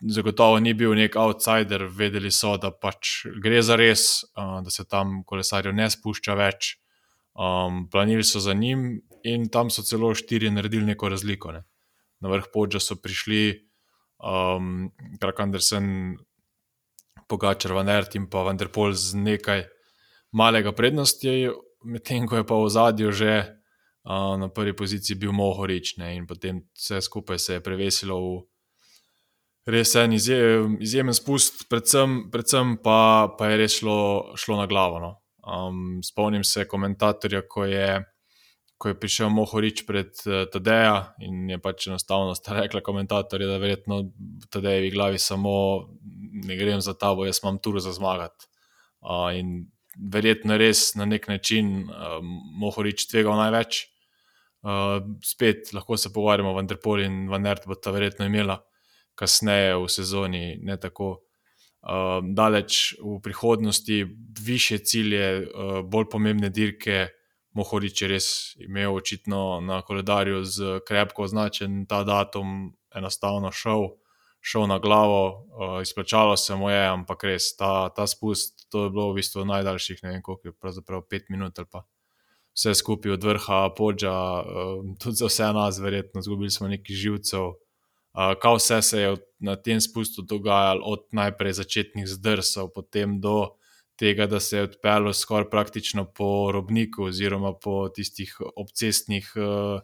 [0.00, 4.86] zagotovo ni bil nek outsider, vedeli so, da pač gre za res, uh, da se
[4.88, 6.76] tam kolesarjev ne spušča več.
[7.34, 11.52] Um, planili so za njim in tam so celo štiri naredili neko razliko.
[11.52, 11.64] Ne.
[12.20, 13.70] Na vrh podža so prišli,
[14.18, 16.16] um, Krak Andersen,
[17.28, 19.64] Pogačar, Van Ert in pa Vanderpol z nekaj
[20.32, 21.50] malega prednosti,
[21.84, 23.32] medtem ko je pa v zadju že
[24.04, 28.36] uh, na prvi poziciji bil Mohorič ne, in potem vse skupaj se je prevesilo v
[29.70, 34.98] res en izje- izjemen spust, predvsem, predvsem pa, pa je res šlo, šlo na glavo.
[34.98, 35.10] No.
[35.40, 38.00] Um, spomnim se komentatorja, ko je,
[38.80, 43.60] ko je prišel Mohorič pred uh, Tadeja in je pač enostavno sta rekla komentatorja, da
[43.62, 45.52] verjetno v Tadejevi glavi samo
[46.46, 48.48] ne grem za tabo, jaz imam tur za zmagati.
[49.00, 52.20] Uh, in verjetno res na nek način uh,
[52.60, 53.86] Mohorič tvegal največ.
[54.62, 58.60] Uh, spet lahko se pogovarjamo, Vanderpol in Vanert bo ta verjetno imela
[59.14, 61.18] kasneje v sezoni, ne tako.
[61.82, 64.06] uh, daleč v prihodnosti,
[64.40, 67.08] više cilje, uh, bolj pomembne dirke.
[67.52, 68.26] Mohorič je res
[68.62, 73.88] imel očitno na koledarju z krepko označen ta datum, enostavno šel,
[74.40, 78.90] šel na glavo, uh, izplačalo se mu je, ampak res ta, ta spust, to je
[78.90, 81.84] bilo v bistvu najdaljših, ne vem koliko je, pravzaprav pet minut ali pa
[82.54, 87.46] vse skupaj od vrha, podža, uh, tudi za vse nas, verjetno, izgubili smo nekaj živcev.
[87.46, 87.54] Uh,
[88.42, 93.54] kaj vse se je na tem spustu dogajalo, od najprej začetnih zdrsov, potem do
[94.00, 99.80] tega, da se je odpeljal skoraj praktično po robniku, oziroma po tistih obcestnih um,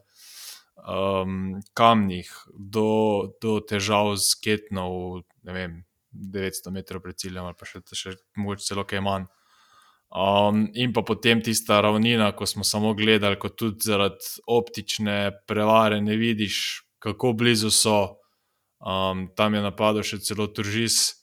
[1.74, 2.88] kamnih, do,
[3.42, 5.85] do težav z ketnom, ne vem,
[6.16, 9.28] 900 metrov pred ciljem, ali pa še, še mogoče celo kaj manj.
[10.16, 15.18] Um, in pa potem tista ravnina, ko smo samo gledali, kot tudi zaradi optične
[15.50, 16.62] prevare, ne vidiš,
[17.02, 18.00] kako blizu so.
[18.80, 21.16] Um, tam je napadel še celo Turžis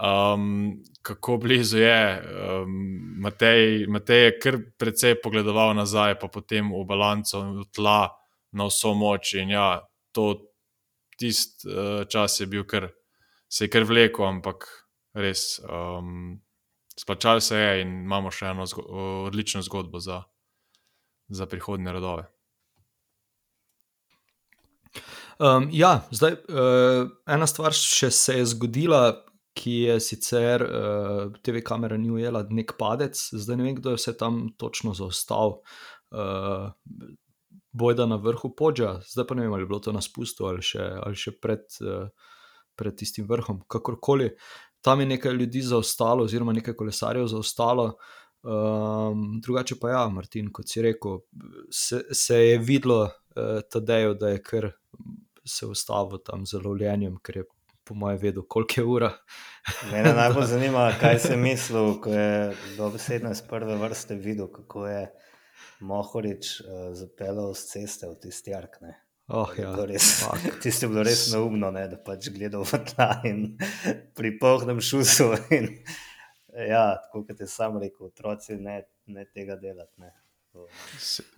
[0.00, 2.22] um, kako blizu je.
[2.22, 8.16] Um, Matej, Matej je kar precej pogledoval nazaj, pa potem v balanco, v tla,
[8.52, 9.34] na vso moč.
[9.34, 9.80] In ja,
[10.12, 10.50] to
[11.20, 12.90] tisti uh, čas je bil kar,
[13.50, 14.68] se je kar vlekel, ampak
[15.18, 15.58] res.
[15.66, 16.40] Um,
[17.00, 18.82] Splačal se je in imamo še eno zgo
[19.24, 20.18] odlično zgodbo za,
[21.32, 22.26] za prihodne rodove.
[25.40, 29.00] Um, ja, zdaj, uh, ena stvar še se je zgodila,
[29.56, 34.00] ki je sicer uh, TV kamera ni ujela, nek padec, zdaj ne vem, kdo je
[34.02, 35.62] vse tam točno zaostal.
[36.12, 36.68] Uh,
[37.72, 40.62] Bojda na vrhu podža, zdaj pa ne vem, ali je bilo to na spustu ali
[40.66, 42.10] še, ali še pred, uh,
[42.80, 43.60] pred tistim vrhom.
[43.68, 44.32] Kakorkoli,
[44.80, 47.92] tam je nekaj ljudi zaostalo, oziroma nekaj kolesarjev zaostalo.
[48.42, 51.18] Um, drugače pa ja, Martin, kot si rekel,
[51.70, 54.70] se, se je videlo, uh, tadejo, da je kar
[55.44, 57.44] se ustavil tam z lovljenjem, ker je
[57.84, 59.10] po mojem, vedel, koliko je ura.
[59.92, 65.04] Mene najbolj zanima, kaj si mislil, ko je dobesedno iz prve vrste videl, kako je
[65.80, 68.80] Mohorič uh, zapeljal z ceste v tisti ark.
[69.32, 69.76] Oh, ja.
[70.62, 73.44] Tisti je bilo res neumno, ne, da pač gledal v tla in
[74.18, 75.28] pri polnem šusu.
[75.54, 75.68] In,
[76.66, 80.10] ja, tako kot je sam rekel, otroci ne, ne tega delati.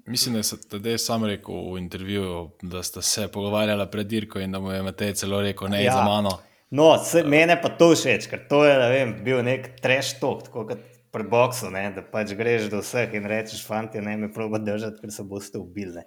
[0.07, 4.52] Mislim, da je tudi sam rekel v intervjuju, da sta se pogovarjala pred dirko in
[4.52, 5.92] da mu je Matej celo rekel: ne, ja.
[5.92, 6.38] za mano.
[6.70, 10.64] No, se, mene pa to všeč, ker to je vem, bil nek treš tok, tako
[10.70, 14.57] kot pri boksu, ne, da pač greš do vseh in rečeš, fanti, ne me proba
[14.57, 16.00] držati, ker se boste ubili.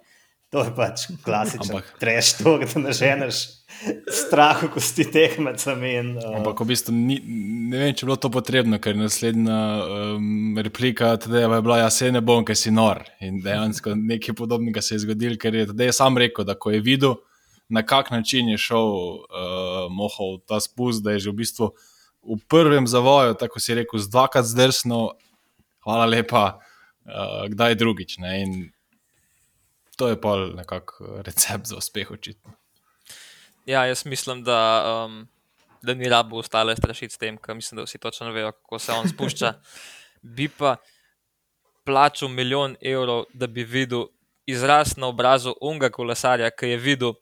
[0.56, 3.40] To je pač klasičen treš, to, da ne ženeš
[4.08, 5.60] strah, ko si tekmec.
[5.68, 6.38] In, uh...
[6.38, 7.18] Ampak v bistvu ni,
[7.68, 9.58] ne vem, če je bilo to potrebno, ker naslednja
[10.16, 13.02] um, replika je bila: jaz se ne bom, ker si nor.
[13.20, 16.80] In dejansko nekaj podobnega se je zgodilo, ker je tudi sam rekel, da ko je
[16.80, 17.18] videl,
[17.68, 21.68] na kak način je šel uh, Mohov ta spust, da je že v bistvu
[22.24, 25.18] v prvem zavoju, tako si rekel, z dvakrat zdrsno,
[25.84, 26.46] hvala lepa,
[27.04, 28.16] uh, kdaj drugič.
[28.24, 28.32] Ne?
[28.40, 28.56] In
[29.96, 32.52] to je pa nekako recept za uspeh, očitno.
[33.66, 35.28] Ja, jaz mislim, da, um,
[35.82, 38.92] da ni rabo ostale strašiti s tem, ker mislim, da vsi točno vejo, kako se
[38.92, 39.54] on spušča.
[40.36, 40.76] bi pa
[41.84, 44.06] plačal milijon evrov, da bi videl
[44.46, 47.12] izraz na obrazu unga kolesarja, ki je videl,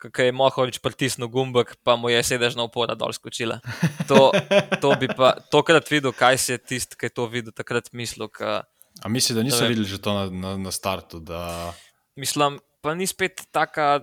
[0.00, 3.60] kako je Mohorič pritisnil gumbek, pa mu je sedežna opora dol skočila.
[4.08, 4.30] To,
[4.80, 8.28] to bi pa tokrat videl, kaj se je tisti, ki je to videl, takrat mislil.
[8.32, 8.62] Ka,
[9.02, 11.20] A misliš, da niso videli že to na, na, na startu?
[11.20, 11.72] Da...
[12.20, 14.00] Mislim, pa ni spet tako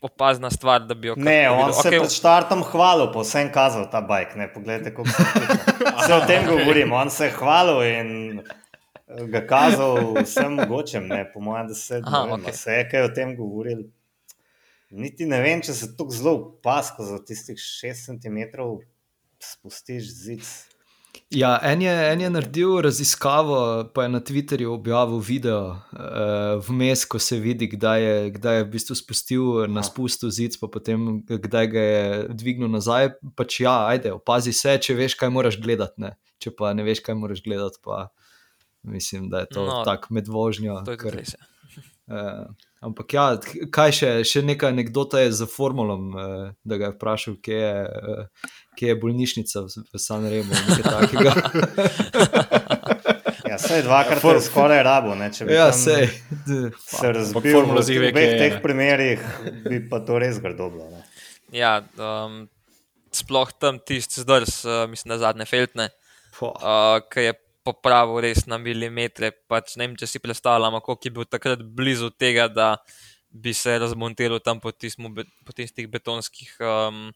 [0.00, 1.32] opazna stvar, da bi jo videl.
[1.32, 1.98] Ne, on se je okay.
[1.98, 4.32] pred startom hvalil, pa vsem kazal ta bajk.
[4.54, 5.24] Poglejte, kako se,
[6.06, 6.92] se o tem govorim.
[6.92, 8.42] On se je hvalil in
[9.30, 12.56] ga kazal vsem mogočem, ne, po mojem, da se, Aha, vem, okay.
[12.56, 13.84] se je kaj o tem govoril.
[14.90, 18.38] Niti ne vem, če se tako zelo pasko za tistih 6 cm
[19.40, 20.48] spustiš zid.
[21.30, 27.04] Ja, en je, en je naredil raziskavo, pa je na Twitterju objavil video, uh, vmes,
[27.06, 31.20] ko se vidi, kdaj je, kdaj je v bistvu spustil na spustu zid, pa potem
[31.28, 33.12] kdaj ga je dvignil nazaj.
[33.38, 36.02] Pač ja, ajde, opazi se, če veš, kaj moraš gledati.
[36.02, 36.16] Ne?
[36.42, 38.08] Če pa ne veš, kaj moraš gledati, pa
[38.82, 40.80] mislim, da je to no, tako med vožnjo.
[40.82, 41.36] To je kar res.
[42.10, 43.24] Uh, Ampak, ja,
[43.68, 47.74] kaj še, še neka anekdota je za formulom, eh, da ga je vprašal, kje je,
[47.84, 48.46] eh,
[48.80, 50.56] kje je bolnišnica v, Sanremo.
[53.50, 55.14] ja, se je dvakrat ja, skoraj rabo.
[55.14, 56.08] Ne, ja, se je.
[56.80, 57.76] Se razbil v
[58.08, 59.20] obeh teh primerih,
[59.68, 60.88] bi pa to res grdo bilo.
[61.52, 62.48] Ja, um,
[63.12, 65.90] sploh tam tisti zdrs, uh, mislim, da zadnje feltne,
[66.40, 67.36] uh, ki je
[67.68, 69.34] popravil res na milimetre.
[69.50, 72.78] Pač ne vem, če si predstavljamo, koliko je bil takrat blizu tega, da
[73.28, 75.12] bi se razmontiral tam po, tismu,
[75.44, 77.10] po tistih betonskih um,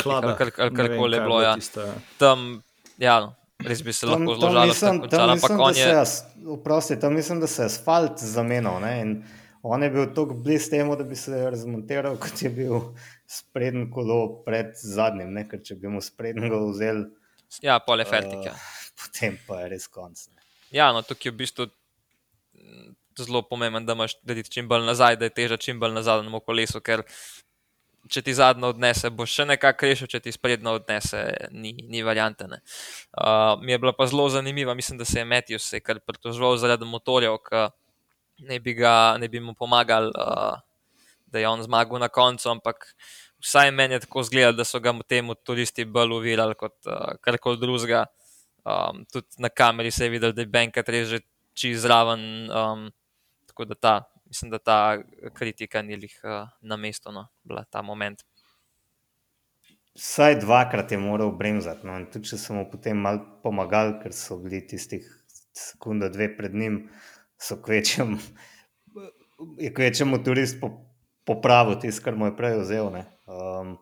[0.00, 1.54] Klada, ali kar- ne vem, karkoli je bilo, ja.
[1.54, 2.62] tista- Tam,
[2.98, 6.04] ja, no, res bi se lahko zelo žalostno končalo, tam ampak da on je.
[6.48, 8.80] oprosti, tam mislim, da se je asfalt zamenjal.
[8.80, 9.00] Ne?
[9.00, 9.10] In
[9.62, 12.80] on je bil tako blizu temu, da bi se razmontiral, kot je bil
[13.26, 15.32] sprednji kolo pred zadnjim.
[15.32, 15.48] Ne?
[15.48, 17.04] Ker če bi mu sprednjega vzeli,
[17.62, 18.40] Ja, pol je fertik.
[18.42, 18.50] Ja.
[18.50, 18.62] eh,
[18.96, 20.18] potem pa je res konc.
[20.28, 20.40] ne.
[20.70, 21.66] Ja, no, tukaj je v bistvu
[23.16, 26.40] zelo pomembno, da imaš narediti čim bolj nazaj, da je teža čim bolj na zadnjem
[26.40, 27.02] kolesu, ker
[28.10, 32.48] če ti zadnjo odnese, boš še nekako rešil, če ti sprednjo odnese, ni, ni variante.
[32.50, 32.60] ne.
[33.16, 36.00] Uh, mi je bila pa zelo zanimiva, mislim, da se je Matthews se je kar
[36.00, 37.66] pritoževal zaradi motorjev, ki
[38.48, 40.60] ne bi, ga, ne bi mu pomagali, uh,
[41.26, 42.90] da je on zmagal na koncu, ampak
[43.44, 47.60] vsaj meni je tako zgledalo, da so ga te motoristi bolj uvirali kot uh, karkoli
[47.60, 48.06] drugega.
[48.64, 51.20] Um, tudi na kameri se je videl, da je Benkat res že
[51.54, 52.48] čez zraven.
[52.48, 52.86] Um,
[53.46, 53.94] tako da ta,
[54.34, 55.02] mislim, da ta
[55.34, 58.24] kritika ni lih uh, na mestu, no, bila ta moment.
[59.94, 61.86] Vsaj dvakrat je moral bremzati.
[61.86, 61.98] No?
[61.98, 65.06] in Tudi če so mu potem malo pomagali, ker so bili tistih
[65.54, 66.80] sekunda, dve pred njim,
[67.38, 68.16] so kvečem,
[69.62, 70.72] je kvečem motorist po,
[71.22, 72.90] popravil tisto, kar mu je prej vzel.
[72.90, 73.06] ne.
[73.30, 73.76] Um,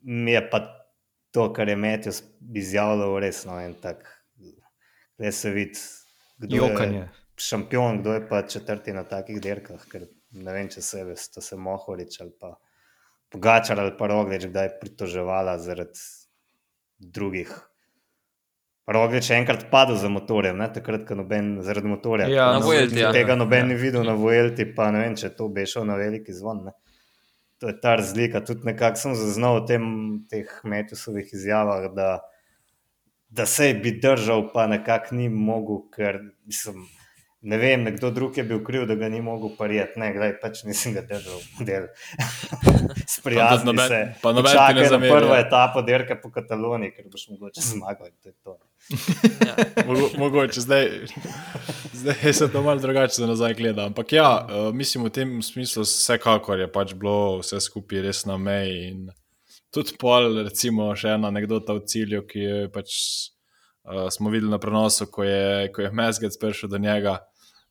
[0.00, 0.62] mi je pa
[1.34, 2.22] to, kar je Matthews
[2.54, 4.14] izjavljal, resno in tako.
[5.18, 5.82] Res se vidi,
[6.38, 7.02] kdo Jokanje.
[7.02, 9.84] je šampion, kdo je pa četrti na takih dirkah.
[9.90, 12.54] Ker ne vem, če se je, sta se Mohorič ali pa
[13.30, 16.02] Pogačar ali pa Roglič kdaj pritoževala zaradi
[16.98, 17.52] drugih.
[18.90, 20.66] Roglič je enkrat padel za motorjem, ne?
[20.72, 22.26] takrat, ko noben zaradi motorja.
[22.26, 23.12] Ja, na Vuelti, ja.
[23.14, 23.68] Tega noben Ja.
[23.70, 26.64] ni videl na Vuelti, pa ne vem, če to bi šel na veliki zvon.
[26.66, 26.72] Ne?
[27.62, 28.40] To je ta razlika.
[28.42, 29.84] Tudi nekako sem zaznal v tem,
[30.30, 32.08] teh Metusovih izjavah, da,
[33.28, 36.88] da se je bi držal, pa nekako ni mogel, ker mislim,
[37.40, 40.00] ne vem, nekdo drug je bil kriv, da ga ni mogel parijeti.
[40.00, 41.40] Ne, gledaj, pač nisem ga držal.
[41.64, 41.86] Del.
[43.16, 44.00] Sprijazni noben- se.
[44.22, 45.46] pa noben ti ne zameri, prvo ja.
[45.46, 48.10] etapo dirke po Kataloniji, ker boš mogoče zmagal.
[48.10, 48.58] in to je to.
[49.46, 49.54] Ja.
[49.88, 50.90] Mogo, mogoče zdaj,
[51.92, 53.86] zdaj se to malo drugače za nazaj gleda.
[53.86, 58.36] Ampak ja, uh, mislim, v tem smislu vsekakor je pač bilo vse skupaj res na
[58.36, 58.90] meji.
[58.90, 59.08] In
[59.72, 62.92] tudi pol, recimo, še ena anekdota v cilju, ki je pač
[63.88, 67.20] uh, smo videli na prenosu, ko je, ko je Mezgec prišel do njega.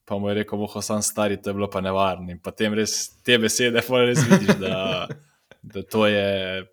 [0.09, 2.31] Pa mu je rekel, boho, sam stari, to je bilo pa nevarno.
[2.33, 5.05] In potem res te besede, pa res vidiš, da,
[5.61, 6.63] da to je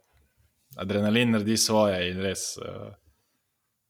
[0.80, 2.54] adrenalin naredi svoje in res.
[2.56, 2.94] Uh,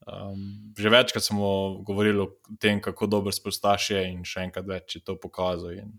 [0.06, 2.30] Um, že večkrat smo govorili o
[2.60, 5.72] tem, kako dober sprostaš je, in še enkrat več je to pokazal.
[5.74, 5.96] In,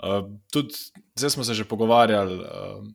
[0.00, 0.72] uh, tudi
[1.12, 2.86] zdaj smo se že pogovarjali, um,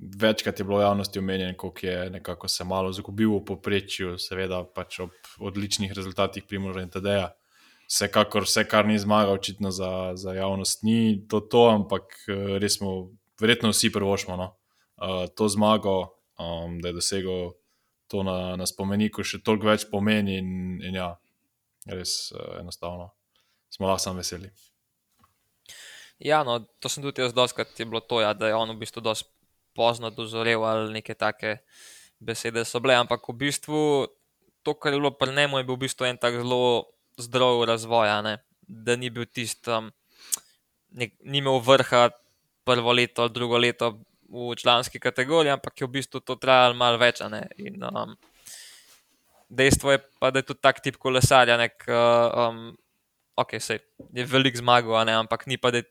[0.00, 4.62] večkrat je bilo v javnosti omenjeno, kako je nekako se malo izgubil v poprečju, seveda
[4.64, 5.12] pač ob
[5.44, 7.28] odličnih rezultatih Primoža in TD-ja.
[7.90, 12.78] Vsekakor vse, kar ni zmagal, očitno za, za javnost ni to, to ampak eh, res
[12.78, 14.54] smo, verjetno vsi prvošmo no?
[14.96, 17.52] uh, to zmago, um, da je dosegel
[18.08, 20.38] to na, na spomeniku še toliko več pomeni.
[20.38, 21.14] In, in ja,
[21.90, 23.10] res uh, enostavno
[23.72, 24.52] smo lahko samo veseli.
[26.22, 28.84] Ja, no, to sem tudi jaz doskrat je bilo to, ja, da je on v
[28.84, 29.28] bistvu dosti
[29.74, 31.58] pozno dozorel ali neke take
[32.22, 34.06] besede so bile, ampak v bistvu
[34.62, 38.08] to, kar je bilo pri njemu, je bil v bistvu en tak zelo zdrav razvoj,
[38.08, 38.34] a ne?
[38.68, 39.90] da ni bil tisti, um,
[40.94, 42.08] ni imel vrha
[42.64, 43.98] prvo leto ali drugo leto
[44.28, 47.20] v članski kategoriji, ampak je v bistvu to trajalo malo več.
[47.60, 48.16] In, um,
[49.50, 52.72] dejstvo je pa, da je tudi tak tip kolesarja, nek, um,
[53.36, 53.78] ok, se
[54.14, 55.90] je velik zmagal, ampak ni pa, da, je-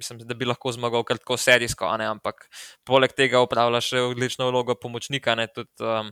[0.00, 2.48] mislim, da bi lahko zmagal kar tako serijsko, ne, ampak
[2.84, 6.10] poleg tega upravlja še odlično vlogo pomočnika, ne, tudi um,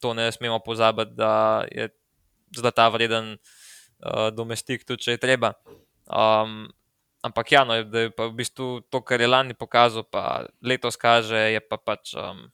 [0.00, 1.88] to ne smemo pozabiti, da je
[2.56, 5.52] zlata vreden uh, domestik, tudi če je treba.
[6.06, 6.66] Um,
[7.22, 10.98] ampak ja, no, da je pa v bistvu to, kar je lani pokazal, pa letos
[11.00, 12.46] kaže, je pa pač um,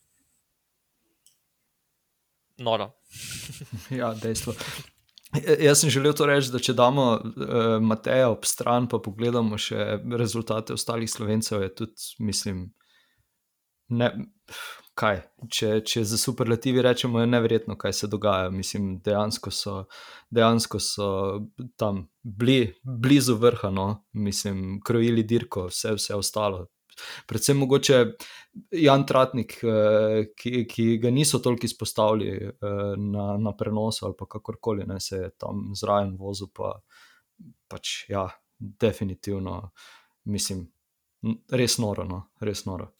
[2.58, 2.92] noro.
[3.98, 4.52] Ja, dejstvo.
[5.32, 9.58] E, Jaz sem želel to reči, da če damo uh, Mateja ob stran, pa pogledamo
[9.60, 12.66] še rezultate ostalih slovencev, je tudi, mislim,
[13.88, 14.10] ne,
[14.98, 15.20] kaj.
[15.54, 18.50] Če, če za superlativi rečemo, je neverjetno, kaj se dogaja.
[18.54, 19.76] Mislim, dejansko so,
[20.34, 21.10] dejansko so
[21.80, 23.88] tam bili blizu vrha, no?
[24.12, 26.66] mislim, krojili dirko, vse, vse ostalo.
[27.30, 27.98] Predvsem mogoče
[28.74, 32.50] Jan Tratnik, eh, ki, ki ga niso toliko izpostavili eh,
[32.98, 36.74] na, na prenosu ali kakorkoli, ne se je tam zraven vozil, pa
[37.70, 38.26] pač ja,
[38.58, 39.60] definitivno,
[40.26, 40.66] mislim,
[41.54, 42.97] res noro, no, res noro.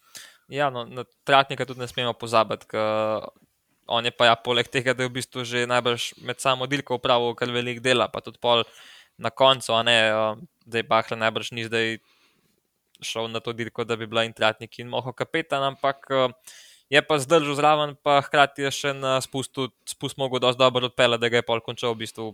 [0.49, 3.29] Ja, no, na Tratnika tudi ne smemo pozabiti, ker
[3.89, 6.97] on je pa ja, poleg tega, da je v bistvu že najbrž med samo dirko
[6.97, 8.65] upravil kar velik dela, pa tudi pol
[9.21, 9.97] na koncu, ne,
[10.65, 11.99] da je Bahla najbrž ni zdaj
[13.05, 16.09] šel na to dirko, da bi bila in Tratnik in moho kapetan, ampak
[16.89, 21.21] je pa zdržal zraven, pa hkrati je še na spustu, spust mogel dosti dobro odpeljati,
[21.21, 22.33] da ga je pol končal v bistvu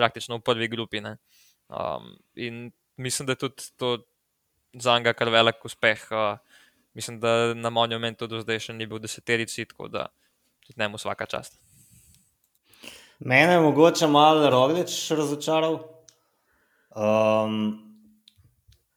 [0.00, 1.04] praktično v prvi grupi.
[1.04, 4.00] Um, in mislim, da je tudi to
[4.72, 6.08] za njega kar velik uspeh.
[6.10, 6.40] Uh,
[6.94, 10.06] mislim, da na monumentu do zdaj še ni bil deseterici, tako da
[10.66, 11.58] tudi ne mu vsaka čast.
[13.18, 15.78] Mene je mogoče malo roglič razočaral.
[16.92, 17.58] Um,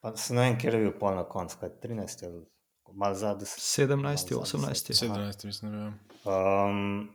[0.02, 2.42] pa se ne vem, kje je bil pol na koncu, 13 ali
[2.94, 3.46] malo zadnji.
[3.46, 4.94] 17, 18.
[4.94, 5.94] 17, mislim, da je.
[6.26, 7.10] Um,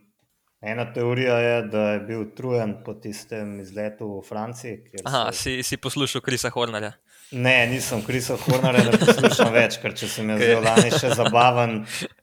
[0.61, 4.75] ena teorija je, da je bil utrujen po tistem izletu v Franciji.
[5.03, 6.91] Aha, se- si, si poslušal Krisa Hornerja.
[7.31, 11.13] Ne, nisem Krisa Hornera, ne poslušam več, ker če se mi je zdel lani še
[11.15, 11.77] zabaven,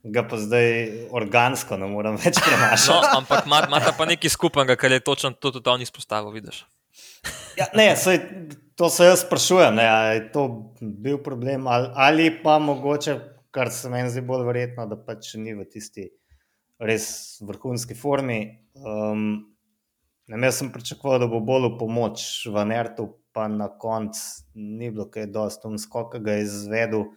[0.05, 0.68] ga pa zdaj
[1.11, 3.09] organsko ne morem več No, prenašati.
[3.14, 6.61] ampak ima ima pa nekaj skupnega, kar je točno to tudi on izpostavil, vidiš.
[7.57, 8.20] Ja, ne, sej,
[8.77, 10.44] to se jaz sprašujem, ne, je to
[10.79, 13.16] bil problem ali, ali pa mogoče,
[13.51, 16.11] kar se meni zdi bolj verjetno, da pač ni v tisti
[16.79, 18.41] res vrhunski formi.
[18.79, 19.31] Um,
[20.29, 24.21] ne, jaz sem pričakoval, da bo bolj v pomoč v Nertu, pa na koncu
[24.55, 27.09] ni bilo kaj dosti, um skok, ga je izvedel,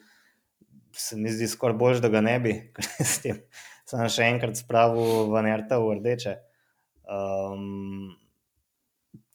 [0.98, 3.44] se mi zdi skoraj bolj, da ga ne bi, ker je s tem
[3.92, 6.40] sem še enkrat spravil v Nerta v rdeče.
[7.12, 8.16] Um,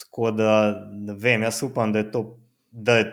[0.00, 0.50] Tako da
[0.92, 2.20] ne vem, jaz upam, da je to,
[2.70, 3.08] da, je,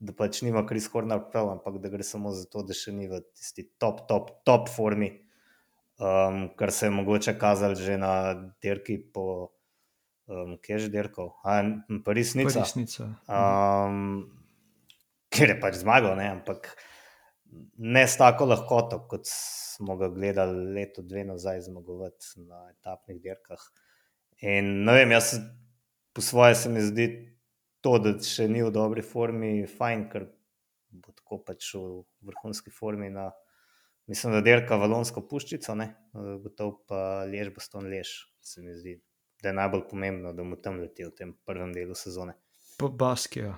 [0.00, 3.08] da pač nima Kris Horner prav, ampak da gre samo za to, da še ni
[3.10, 5.10] v tisti top, top, top formi,
[5.98, 9.50] um, kar se je mogoče kazalo že na dirki po,
[10.26, 11.32] um, kje je že dirkal,
[12.04, 12.60] Parisnica.
[12.60, 13.08] Resnica.
[13.28, 14.30] Um,
[15.30, 16.28] ker je pač zmagal, ne?
[16.38, 16.72] ampak
[17.78, 23.62] ne s tako lahkoto, kot smo ga gledali leto, dve nazaj zmagovati na etapnih dirkah.
[24.44, 25.36] In ne vem, jaz
[26.12, 27.06] po svoje se mi zdi
[27.80, 30.28] to, da še ni v dobri formi, fajn, ker
[30.90, 33.30] bo tako pač v vrhunski formi na.
[34.06, 39.00] Mislim, da dirka Valonsko puščico, ne, gotovo pa lež, baston lež, se mi zdi,
[39.42, 42.36] da je najbolj pomembno, da mu tam leti v tem prvem delu sezone.
[42.78, 43.56] Pa Baskija.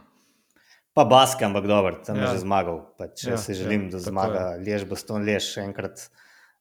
[0.96, 2.22] Pa Baske, ampak dobro, tam ja.
[2.22, 2.30] Ja.
[2.30, 2.80] je že zmagal.
[2.98, 6.08] Pač Ja, jaz si želim, ja, da zmaga Lež, Baston Lež še enkrat.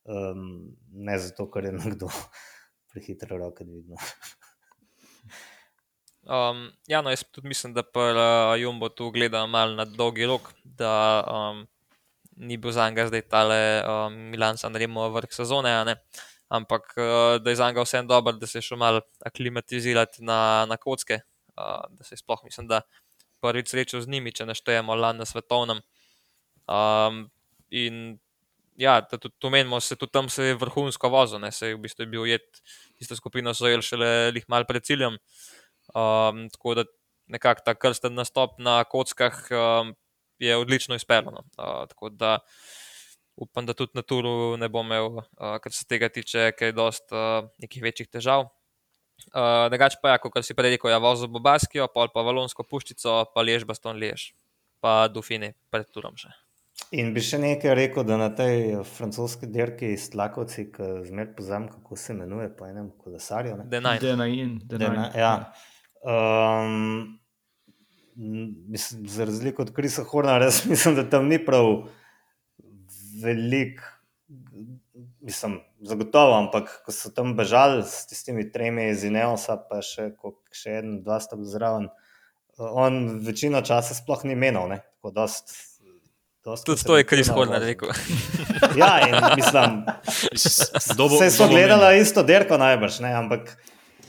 [0.07, 2.11] Um, ne zato, ker je nekdo
[2.91, 3.97] prehitro roke dvignil.
[6.27, 10.25] Um, ja, no, jaz tudi mislim, da pa uh, Jumbo tu gleda malo na dolgi
[10.27, 11.61] rok, da um,
[12.37, 15.95] ni bil za njega zdaj tale um, Milan Sanremo vrh sezone, a ne.
[16.47, 20.65] ampak uh, da je za njega vsem dobro, da se je šel malo aklimatizirati na,
[20.69, 21.19] na kocke,
[21.57, 22.81] uh, da se je sploh mislim, da
[23.41, 25.81] prvič srečal z njimi, če naštejemo lan na svetovnem.
[26.67, 27.27] Um,
[27.69, 28.17] in
[28.77, 31.75] ja, da tudi tu menimo, se tudi tam se je vrhunsko vozil, ne, se je
[31.75, 32.61] v bistvu bil ujet,
[32.97, 35.17] tisto skupino so jeli šele lih mal pred ciljem.
[35.93, 36.83] Um, tako da
[37.27, 39.95] nekako ta krsten nastop na kockah um,
[40.39, 41.43] je odlično izpeljano.
[41.57, 42.39] Uh, tako da
[43.35, 47.11] upam, da tudi na turu ne bo imel, uh, kar se tega tiče, kaj dost
[47.11, 48.47] uh, nekih večjih težav.
[49.33, 52.63] Uh, Drugač pa, ja, kot si prej rekel, ja, vozil bo Baskijo, pol pa Valonsko
[52.63, 54.31] puščico, pa Lež, Baston Lež,
[54.81, 56.33] pa Dufini pred turom še.
[56.95, 61.65] In bi še nekaj rekel, da na tej francoski dirki s Tlakovci, ki zmer pozam,
[61.71, 63.57] kako se imenuje, po enem kolesarju.
[63.57, 63.65] ne.
[63.67, 63.99] Denaj.
[64.05, 64.53] Denain.
[64.63, 65.33] Dena, ja.
[66.05, 67.17] Um,
[68.17, 71.87] mislim, za razliko od Krisa Horna, res mislim, da tam ni prav
[73.23, 73.81] velik,
[75.21, 80.11] mislim, zagotovo, ampak ko so tam bežali s tistimi tremi iz Ineosa, pa še,
[80.51, 81.89] še en, dva sta bila zraven,
[82.57, 85.53] on večino časa sploh ni menil, ne, tako dost.
[86.45, 87.93] dost Tudi to je Kris Horner rekel.
[88.77, 89.83] Ja, in mislim,
[90.33, 91.99] Vse so meni.
[92.01, 93.13] isto derko, najbrž, ne?
[93.13, 93.53] ampak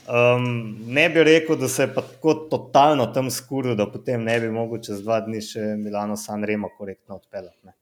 [0.09, 4.39] um, ne bi rekel, da se je pa tako totalno tam skuril, da potem ne
[4.39, 7.59] bi mogel čez dva dni še Milano San Remo korektno odpeljati.
[7.63, 7.73] ne.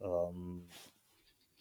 [0.00, 0.62] Um,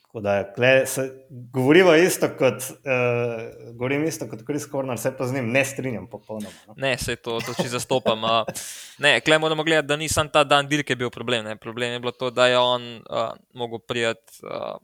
[0.02, 5.28] tako da, kle, se, govorivo isto kot, uh, govorim isto kot Kris Kornar, se pa
[5.28, 6.56] z njim ne strinjam popolnoma.
[6.68, 6.74] No?
[6.78, 8.24] Ne, se to toči zastopam.
[8.26, 8.44] a.
[9.00, 11.46] Ne, klej moramo gledati, da ni sam ta dan dirke bil problem.
[11.46, 11.56] Ne.
[11.56, 14.80] Problem je bilo to, da je on uh, mogel priti uh,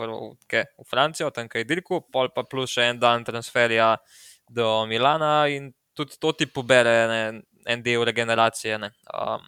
[0.00, 3.96] prvo ke, v Francijo, tam kaj dirku, pol pa plus še en dan transferja
[4.50, 7.22] do Milana in tudi to ti pobere ne,
[7.70, 8.78] en del regeneracije.
[8.78, 8.92] Ne.
[9.14, 9.46] Um,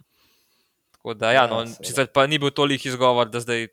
[0.95, 3.67] tako da, ja, Ja, no, sicer pa ni bil toliko izgovor, da zdaj,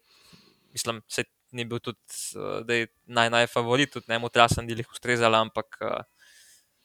[0.75, 1.99] mislim, se ni bil tudi
[2.67, 6.01] da je naj, najfavorit, tudi ne mu trasa ni jih ustrezala, ampak uh,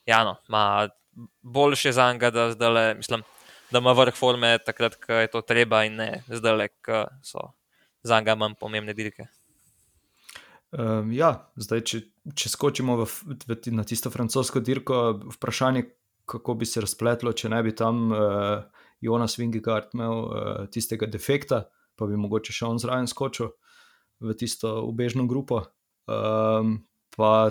[0.06, 0.88] ja, no, ima
[1.42, 3.22] boljše za njega, da zdaj le, mislim,
[3.70, 7.50] da ima vrh forme takrat, ko je to treba, in ne zdaj ko so
[8.02, 9.26] za njega manj pomembne dirke.
[10.74, 12.00] Um, ja, zdaj, če,
[12.34, 13.06] če skočimo v,
[13.46, 15.84] v, na tisto francosko dirko, vprašanje,
[16.26, 18.66] kako bi se razpletlo, če ne bi tam uh,
[19.00, 23.54] Jonas Wingegard imel uh, tistega defekta, pa bi mogoče še on zraven skočil.
[24.20, 25.66] v tisto ubežno grupo.
[26.08, 26.86] Um,
[27.16, 27.50] pa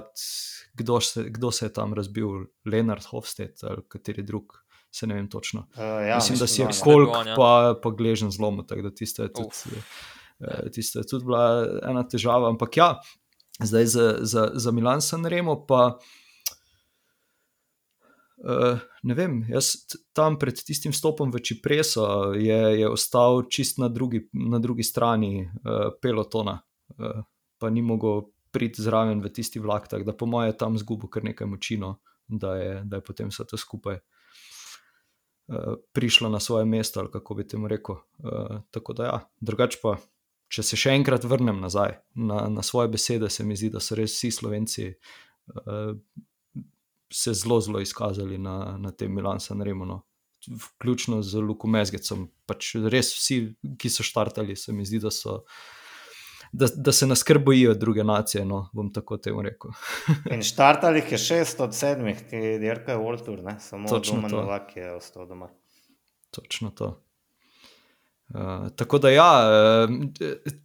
[0.73, 5.29] kdo se, kdo se je tam razbil, Leonard Hofstad ali kateri drug, se ne vem
[5.29, 5.67] točno.
[5.75, 7.35] Uh, ja, Mislim, da si je kolk, ja.
[7.37, 9.77] pa, pa gležen zlom, tako da tisto je tudi.
[9.77, 10.01] Uf.
[10.39, 12.89] Eh, Tisto je tudi bila ena težava, ampak ja,
[13.63, 15.97] zdaj za, za, za Milan San Remo pa.
[18.45, 23.87] Uh, ne vem, jaz tam pred tistim stopom v Čipreso je, je ostal čist na
[23.89, 26.59] drugi, na drugi strani uh, pelotona,
[26.99, 27.23] uh,
[27.57, 31.09] pa ni mogel priti zraven v tisti vlak, tako da po mojem je tam zgubil
[31.09, 31.95] kar nekaj močino,
[32.27, 37.35] da je, da je potem vse to skupaj uh, prišlo na svoje mesto, ali kako
[37.35, 37.95] bi temu rekel.
[38.19, 39.97] Uh, tako da ja, drugače pa,
[40.51, 43.97] če se še enkrat vrnem nazaj na, na svoje besede, se mi zdi, da so
[43.97, 44.91] res vsi slovenci.
[45.55, 45.97] Uh,
[47.13, 49.85] se zelo, zelo izkazali na, na tem Milan San Remo.
[49.85, 50.01] No.
[50.47, 52.27] Vključno z Lukom Mezgecom.
[52.45, 53.39] Pač res vsi,
[53.79, 55.37] ki so štartali, se mi zdi, da, so,
[56.51, 58.45] da, da se nas kar bojijo druge nacije.
[58.45, 59.73] No, bom tako temu rekel.
[60.33, 63.57] In štartalih je šest od sedmih, ki dirkajo World Tour, ne?
[63.59, 64.41] samo Točno to.
[64.41, 65.49] Novak je ostal doma.
[66.35, 66.93] Točno to.
[68.25, 69.27] Uh, tako da, ja,
[69.85, 69.91] uh,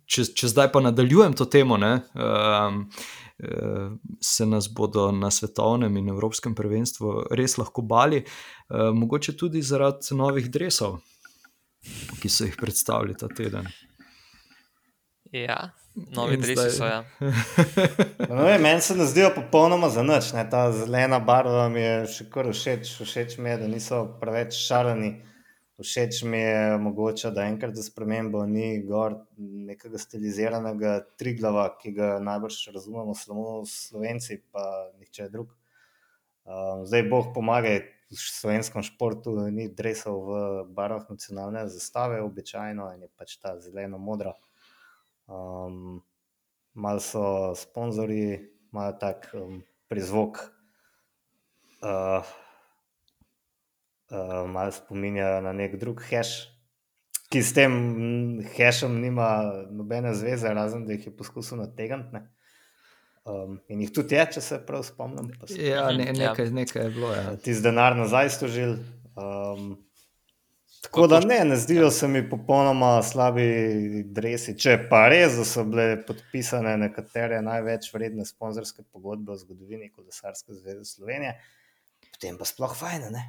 [0.08, 2.78] če, če zdaj pa nadaljujem to temo, ne, um,
[3.44, 3.90] uh,
[4.24, 10.16] se nas bodo na svetovnem in evropskem prvenstvu res lahko bali, uh, mogoče tudi zaradi
[10.16, 11.02] novih dresov,
[12.22, 13.68] ki so jih predstavili ta teden.
[15.32, 15.70] Ja,
[16.16, 16.88] novi zdaj- so.
[16.88, 17.04] Ja.
[18.30, 20.32] No, meni se ne zdijo popolnoma za nič.
[20.32, 20.42] Ne?
[20.50, 22.96] Ta zelena barva mi je še kar všeč.
[23.04, 25.12] Všeč mi je, da niso preveč šarani.
[25.80, 32.08] Všeč mi je mogoče, da enkrat za spremembo ni gor nekega stiliziranega triglava, ki ga
[32.20, 34.64] najbrž razumemo samo slovenci, pa
[34.98, 35.54] nihče drug.
[36.44, 40.38] Um, zdaj, boh pomagaj, v slovenskem športu ni dresov v
[40.74, 44.34] barvah nacionalne zastave, običajno je pač ta zeleno-modra.
[45.30, 46.02] Um,
[46.74, 48.40] malo so sponzorji,
[48.72, 50.42] imajo tak um, prizvok,
[51.86, 52.26] uh,
[54.10, 56.48] uh, malo spominjajo na nek drug hash,
[57.30, 57.72] ki s tem
[58.56, 59.28] hashom nima
[59.70, 62.24] nobene zveze, razen da jih je poskusil nategniti.
[63.24, 65.28] Um, in jih tudi je, če se prav spomnim.
[65.38, 66.30] pa so Ja, ne, Mhm, ja.
[66.32, 67.12] nekaj, nekaj je bilo.
[67.14, 67.36] Ja.
[67.36, 68.78] tisti denar nazaj stožil.
[69.14, 69.76] Um,
[70.82, 73.44] tako da ne, ne zdijo se mi popolnoma slabi
[74.06, 74.56] dresi.
[74.58, 80.56] Če pa res, da so bile podpisane nekatere največ vredne sponzorske pogodbe v zgodovini Kolesarske
[80.56, 81.36] zveze Slovenije,
[82.10, 83.26] potem pa sploh fajn, ne?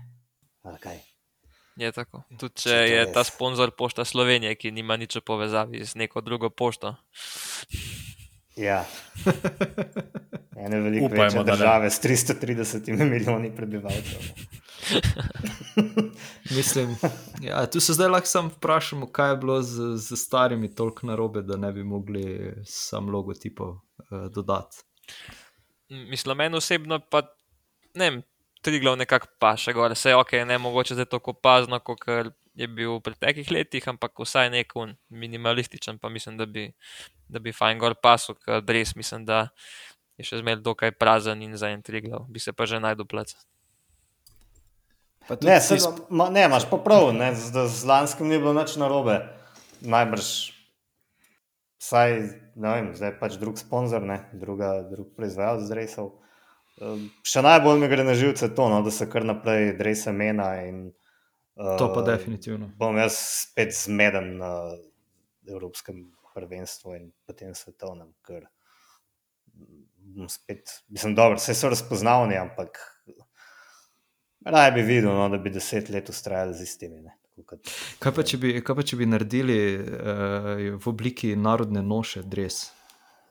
[1.75, 2.23] Je tako.
[2.37, 3.13] Tudi Če če je res.
[3.15, 6.95] ta sponzor Pošta Slovenije, ki nima nič v povezavi z neko drugo pošto.
[8.59, 8.83] Ja.
[10.61, 14.21] Ene velike Upajmo, države s 330 milijoni prebivalcev.
[16.57, 16.95] Mislim,
[17.41, 21.41] ja, tu se zdaj lahko sam vprašamo, kaj je bilo z, z starimi toliko narobe,
[21.41, 24.83] da ne bi mogli sam logotipov uh, dodati.
[25.89, 27.21] Mislim, meni osebno pa
[27.95, 28.21] ne vem,
[28.61, 29.97] tri glav nekako pa še gore.
[29.97, 32.05] Vse je ok, ne mogoče zdaj tako opazno, kot
[32.55, 36.67] je bil v preteklih letih, ampak vsaj nek un minimalističen, pa mislim, da bi,
[37.31, 39.47] da bi fajn gor pasel, ker res mislim, da
[40.19, 43.07] je še zmeraj dokaj prazen in za en tri glav, bi se pa že najdel
[43.09, 43.33] plac.
[45.41, 48.75] Ne, se, tisto- ma, ne, imaš pa prav, ne, z, z lanskim ni bilo nič
[48.81, 49.21] narobe.
[49.81, 50.27] Najbrž,
[51.81, 52.09] vsaj,
[52.59, 56.20] ne vem, zdaj je pač drug sponzor, ne, druga, drug proizvajalec dresov.
[57.27, 60.53] Še najbolj mi gre na živce to, no, da se kar naprej drese mena.
[60.65, 60.87] In,
[61.59, 62.71] uh, To pa definitivno.
[62.79, 64.51] Bom jaz spet zmeden na
[65.49, 68.47] Evropskem prvenstvu in potem svetovnem, ker
[70.15, 72.79] bom spet, mislim, dobro, vse so razpoznavni, ampak
[74.45, 77.01] raje bi videl, no, da bi deset let ustrajali z istimi.
[77.01, 77.15] Ne,
[77.45, 80.51] kot, Kaj pa, bi, kaj pa, če bi naredili uh,
[80.81, 82.69] v obliki narodne noše, dres?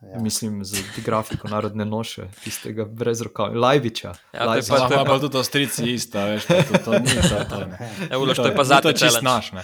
[0.03, 0.19] Ja.
[0.19, 4.09] Mislim, z grafiko narodne noše, tistega brez rokav, Lajbiča.
[4.09, 4.75] Ja, to je Lajbiča.
[4.79, 7.45] pa- Pa, pa, tudi Avstrijci isto, veš, pa to, to ni to.
[7.47, 7.79] to ne.
[8.11, 9.25] Ja, Uloš, to je pa zadnji To je čist challenge.
[9.27, 9.63] naš, ne.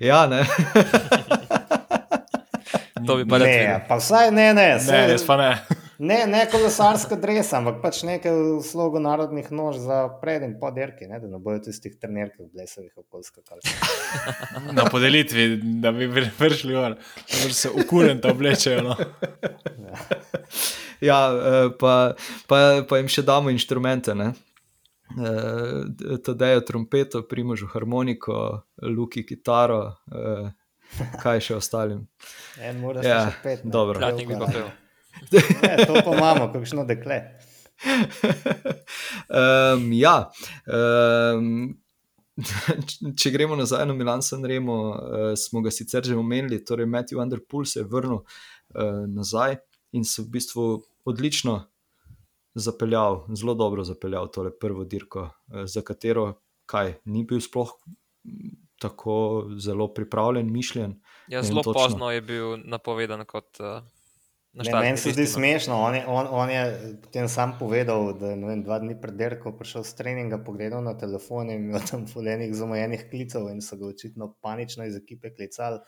[0.00, 0.44] Ja, ne.
[2.98, 3.80] To bi pa ne, videl.
[3.88, 5.50] pa vsaj ne, ne, Ne, saj- res pa ne.
[5.98, 10.70] Ne, ne kolesarska dresa, ampak pač nekaj v slogu narodnih nož za pred in po
[10.74, 13.72] derki, ne, da ne bojo tistih trenerkov blesavih okoljskih kalcev.
[14.78, 15.48] Na podelitvi,
[15.82, 18.82] da bi prišli gor, da se ukurenta oblečejo.
[18.82, 18.96] No.
[21.00, 22.14] Ja, eh, pa,
[22.50, 22.56] pa,
[22.88, 24.14] pa jim še damo inštrumente.
[24.18, 24.32] Ne?
[25.14, 28.34] Eh, Tadejo trompeto, primožu harmoniko,
[28.82, 30.48] Luki kitaro, eh,
[31.22, 32.02] kaj še ostalim.
[32.58, 33.64] En mora Ja, še pet.
[33.64, 34.00] ne, dobro.
[34.02, 34.66] Kratnik bi pa pel.
[35.32, 37.20] Ne, to pa imamo, kakšno dekle.
[39.28, 40.30] um, ja,
[40.66, 41.78] um,
[43.20, 47.22] če gremo nazaj na Milan San Remo, uh, smo ga sicer že omenili, torej Matthew
[47.22, 49.58] Underpool se je vrnil uh, nazaj
[49.92, 50.66] in se v bistvu
[51.08, 51.60] odlično
[52.58, 56.32] zapeljal, zelo dobro zapeljal tole prvo dirko, uh, za katero
[56.68, 57.72] kaj, ni bil sploh
[58.78, 60.98] tako zelo pripravljen, mišljen.
[61.28, 61.82] Ja, zelo točno.
[61.82, 63.58] pozno je bil napovedan kot.
[63.60, 63.82] Uh...
[64.52, 65.76] Meni se zdi smešno.
[65.76, 66.62] On je, on, on je
[67.02, 70.96] potem sam povedal, da je vem, dva dni pred derko prišel s treninga, pogledal na
[70.98, 75.78] telefon in imel tam fulejnih zamojenih klicev in so ga očitno panično iz ekipe klicali.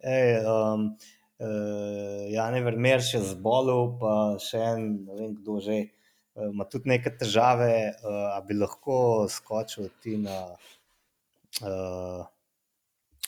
[0.00, 0.88] Ej, um,
[1.42, 5.78] uh, Jan je vrmer še zbolel, pa še en, ne vem kdo že,
[6.38, 10.44] uh, ima tudi neke težave, uh, a bi lahko skočil ti na
[11.66, 12.22] uh,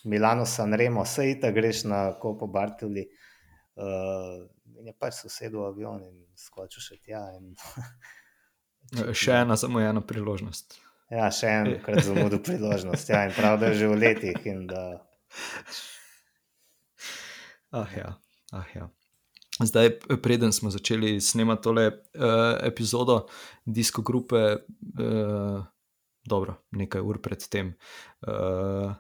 [0.04, 3.08] Milano San Remo, sej ta greš na Kopo Bartoli.
[3.78, 4.46] Uh,
[4.78, 7.22] in je pač sosedov avion in skočil še tja.
[7.36, 7.54] In...
[9.22, 10.78] še ena zamujena priložnost.
[11.08, 13.08] Ja, še enkrat zamudil priložnost.
[13.10, 14.50] Ja, in prav, da je že v letih.
[14.68, 14.84] Da...
[17.68, 18.14] Ah, ja.
[18.48, 18.86] Ah, ja.
[19.60, 19.90] Zdaj,
[20.24, 23.26] preden smo začeli snemati tole uh, epizodo,
[23.64, 25.58] disko grupe, uh,
[26.24, 27.74] dobro, nekaj ur predtem,
[28.24, 28.94] uh,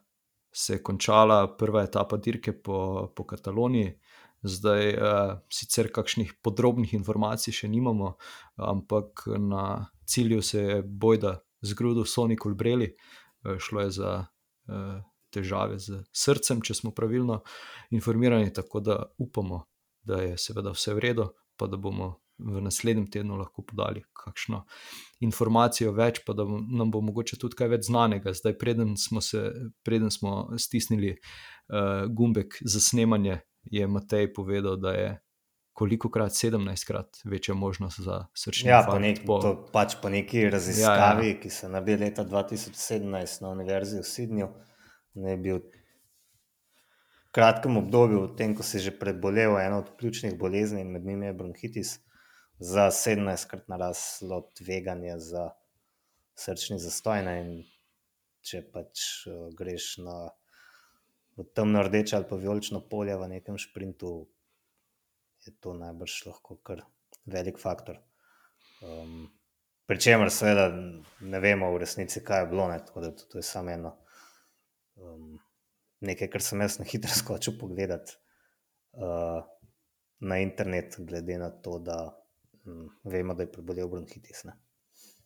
[0.52, 3.94] se je končala prva etapa dirke po, po Kataloniji.
[4.42, 8.14] Zdaj, uh, sicer kakšnih podrobnih informacij še nimamo,
[8.56, 15.00] ampak na cilju se je bojda zgrudil Sony Colbrelli, uh, šlo je za uh,
[15.34, 17.42] težave z srcem, če smo pravilno
[17.90, 18.52] informirani.
[18.54, 19.64] Tako da upamo,
[20.06, 21.28] da je seveda vse v redu,
[21.58, 24.62] pa da bomo v naslednjem tednu lahko podali kakšno
[25.26, 28.30] informacijo več, pa da nam bo mogoče tudi kaj več znanega.
[28.30, 29.42] Zdaj, preden smo, se,
[29.82, 35.08] preden smo stisnili uh, gumbek za snemanje je Matej povedal, da je
[35.78, 39.26] koliko krat, 17 krat večja možnost za srčni ja, infarkt.
[39.26, 39.38] Po...
[39.42, 41.40] To pač po neki raziskavi, ja, ja.
[41.40, 44.48] ki se je leta 2017 na Univerzi v Sydneyju,
[45.14, 45.60] ne bi v
[47.30, 51.30] kratkem obdobju, v tem, ko si že prebolel eno od ključnih bolezni in med njimi
[51.30, 51.94] je bronhitis,
[52.58, 55.50] za 17 krat naraslo tveganje za
[56.34, 57.22] srčni zastoj.
[58.42, 60.30] Če pač uh, greš na
[61.38, 64.28] v temno rdeče ali pa vijolično polje v nekem sprintu,
[65.46, 66.82] je to najbrž lahko kar
[67.26, 68.00] velik faktor.
[68.82, 69.28] Um,
[69.88, 70.66] Pričemer, seveda,
[71.24, 73.94] ne vemo v resnici, kaj je bilo, ne, tako da to, to je samo eno.
[75.00, 75.38] Um,
[76.04, 78.18] nekaj, kar sem jaz na hitro skočil pogledati
[79.00, 79.40] uh,
[80.20, 82.02] na internet, glede na to, da
[82.66, 84.44] um, vemo, da je prebolel bronhitis.
[84.44, 84.58] Ne.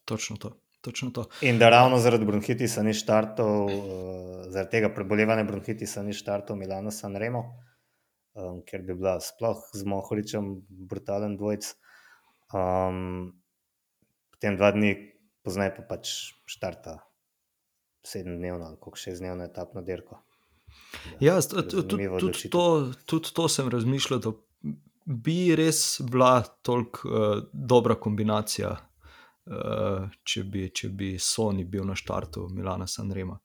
[0.04, 0.54] Točno to.
[0.82, 1.24] Točno to.
[1.46, 6.90] In da ravno zaradi bronhitisa ni štartov, uh, zaradi tega prebolevanja bronhitisa ni štartov Milano
[6.90, 7.44] San Remo,
[8.34, 10.56] um, ker bi bila sploh z Mohoričem
[10.90, 11.70] brutalen dvojc.
[12.50, 13.30] Um,
[14.34, 14.96] potem dva dni
[15.46, 16.98] pozneje pa pač štarta
[18.02, 20.18] sedemdnevno ali kako šestdnevno etapno dirko.
[21.20, 24.32] Ja, tudi to, tudi to sem razmišljal, da
[25.04, 28.76] bi res bila toliko uh, dobra kombinacija
[29.44, 33.38] če, bi, če bi Sony bil na štartu Milana Sanrema.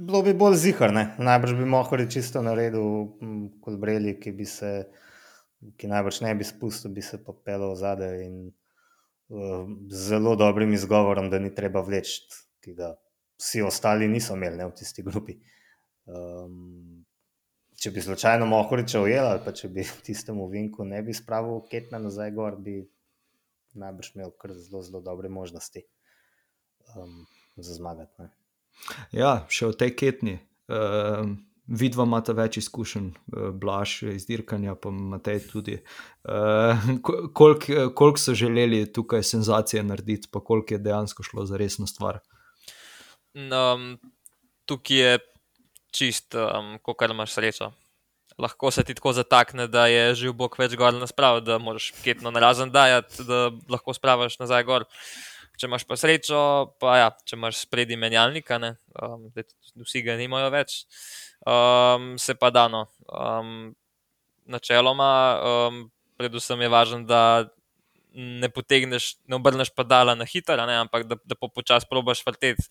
[0.00, 1.10] Bilo bi bolj zihar, ne?
[1.18, 3.10] najbrž bi lahko čisto naredil
[3.60, 4.86] kot Breli, ki bi se,
[5.76, 11.28] ki najbrž ne bi spustil, bi se pa pelil zadaj in uh, zelo dobrim izgovorom,
[11.30, 12.22] da ni treba vleči,
[12.64, 12.94] ki ga
[13.40, 15.36] vsi ostali niso imeli ne, v tisti grupi.
[16.06, 17.04] Um,
[17.80, 21.98] če bi slučajno mohoriče ujel ali pa če bi tistemu vinku ne bi spravil ketna
[21.98, 22.80] nazaj gor, bi
[23.74, 25.82] najbrž imel kar zelo, zelo dobre možnosti
[26.96, 28.12] um, za zmagati.
[28.18, 28.30] Ne.
[29.12, 30.40] Ja, še v tej ketni.
[30.70, 31.36] Uh,
[31.70, 35.76] Vidva imata več izkušenj, uh, blaž iz dirkanja, pa imate tudi.
[36.26, 36.88] Uh,
[37.36, 42.18] koliko kolik so želeli tukaj senzacije narediti, pa koliko je dejansko šlo za resno stvar?
[43.38, 44.00] Um,
[44.66, 45.12] tukaj je
[45.94, 47.70] čist, um, koliko imaš srečo
[48.40, 51.90] lahko se ti tako zatakne, da je živ Bog več gor na sprav, da moraš
[52.04, 54.86] ketno narazen dajati, da lahko spravaš nazaj gor.
[55.60, 56.40] Če imaš pa srečo,
[56.80, 59.28] pa ja, če imaš spredi menjalnika, ne, um,
[59.84, 60.86] vsi ga nimajo več,
[61.44, 62.86] um, se pa dano.
[63.12, 63.74] Um,
[64.48, 65.82] načeloma, um,
[66.16, 67.20] predvsem je važno, da
[68.16, 72.64] ne potegneš, ne obrneš padala na hitro, ampak da, da počasi probaš vrteti,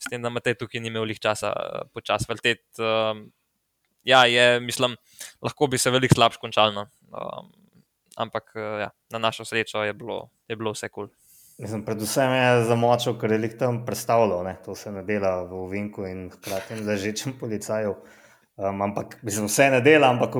[0.00, 1.50] s tem, da imaš tukaj ni imel časa
[1.92, 2.78] počasi vrteti.
[2.78, 3.26] Um,
[4.02, 4.96] ja, je, mislim,
[5.42, 6.72] lahko bi se veliko slabše končalo.
[6.72, 6.86] No.
[7.10, 7.50] Um,
[8.16, 11.08] ampak ja, na našo srečo je bilo, je bilo vse kul.
[11.08, 11.84] Cool.
[11.84, 14.56] Predvsem je za močo, ker je jih tam predstavljal, ne?
[14.64, 17.96] to se ne dela v Vinku in hkrati z ležečim policajem.
[18.56, 20.36] Um, ampak mislim, vse ne dela, ampak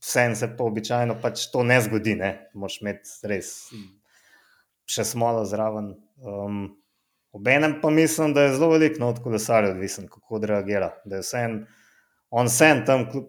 [0.00, 2.14] vse se pa običajno pač to ne zgodi.
[2.54, 3.70] Moš imeti res
[4.90, 5.94] še smolo zraven.
[6.18, 6.68] Um,
[7.30, 10.88] Obenem pa mislim, da je zelo veliko od kolesarja odvisen, kako odreagira.
[11.06, 11.60] Da je vsem,
[12.30, 13.28] on sem tam, kljub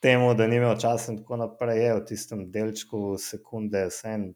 [0.00, 4.30] temu, da ni imel časa in tako naprej, je v tistem delčku sekunde vsem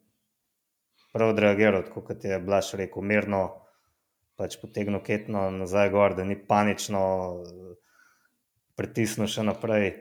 [1.15, 3.45] prav odreagiral, tako kot je Blaž rekel, mirno,
[4.37, 7.03] pač potegnil ketno nazaj gor, da ni panično
[8.79, 9.93] pritisnil še naprej.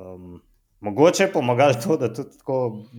[0.00, 0.40] Um,
[0.80, 2.56] mogoče je pomagalo to, da tudi tako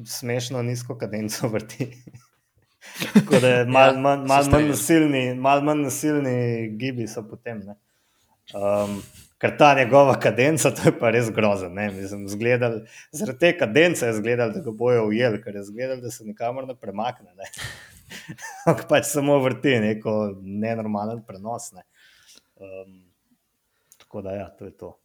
[0.07, 1.91] smešno nizko kadenco vrti.
[3.13, 6.31] Tako da je malo ja, manj, mal manj nasilni, malo manj nasilni
[6.81, 7.59] gibi so potem.
[8.57, 8.95] Um,
[9.41, 11.71] ker ta njegova kadenca, to je pa res grozno.
[13.11, 16.67] Zaradi te kadence je zgledal, da ga bojo ujeli, ker je zgledal, da se nikamor
[16.69, 17.33] ne premakne.
[17.35, 17.49] Ne.
[18.67, 21.71] Ampak pač samo vrti neko nenormalen prenos.
[21.73, 21.85] Ne.
[22.61, 22.99] Um,
[23.97, 24.97] tako da, ja, to je to.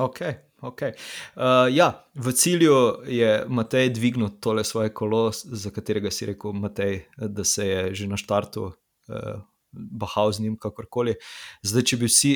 [0.00, 0.20] Ok,
[0.60, 0.82] ok.
[0.82, 2.76] Uh, ja, v cilju
[3.08, 8.08] je Matej dvignil tole svoje kolo, za katerega si rekel, Matej, da se je že
[8.08, 9.40] na štartu uh,
[9.72, 11.16] bahal z njim, kakorkoli.
[11.62, 12.34] Zdaj, če bi vsi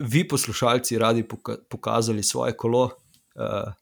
[0.00, 1.24] vi, poslušalci, radi
[1.70, 3.72] pokazali svoje kolo, uh,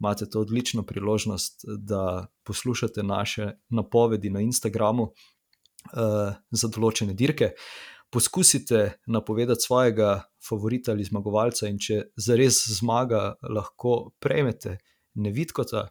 [0.00, 7.52] imate to odlično priložnost, da poslušate naše napovedi na Instagramu uh, za določene dirke.
[8.10, 14.78] Poskusite napovedati svojega favorita ali zmagovalca, in če za res zmaga, lahko prejmete
[15.14, 15.88] nevidkota.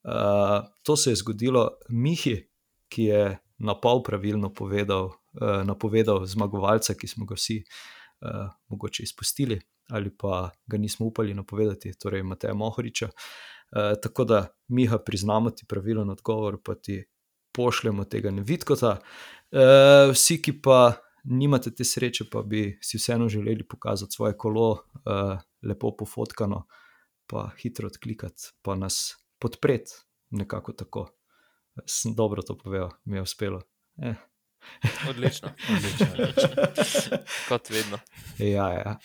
[0.00, 2.38] Uh, to se je zgodilo Mihi,
[2.88, 3.24] ki je
[3.60, 9.60] na pol pravilno povedal, uh, napovedal zmagovalca, ki smo ga vsi uh, uh, mogoče izpustili
[9.90, 13.06] ali pa ga nismo upali napovedati, torej Mateja Mohoriča.
[13.06, 17.04] Uh, tako da mi ga priznamo ti pravilen odgovor, pa ti
[17.52, 18.98] pošljemo tega nevidkota.
[19.50, 20.92] Uh, vsi, ki pa
[21.24, 26.66] nimate te sreče, pa bi si vseeno želeli pokazati svoje kolo, uh, lepo pofotkano,
[27.26, 29.92] pa hitro odklikati, pa nas podpreti,
[30.30, 31.08] nekako tako.
[31.86, 33.62] Sem dobro to povedal, mi je uspelo.
[34.02, 34.29] Eh.
[35.10, 37.18] Odlično, odlično, odlično.
[37.48, 37.98] kot vedno.
[38.38, 38.96] Ja, ja.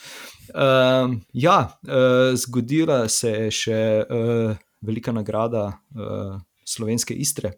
[0.53, 7.55] Um, ja uh, zgodila se je še uh, velika nagrada uh, slovenske Istre.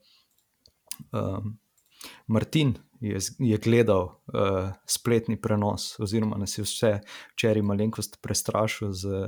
[1.11, 1.57] Um,
[2.27, 6.99] Martin je, je gledal uh, spletni prenos, oziroma nas je vse
[7.35, 9.27] včeraj malenkost prestrašil z, z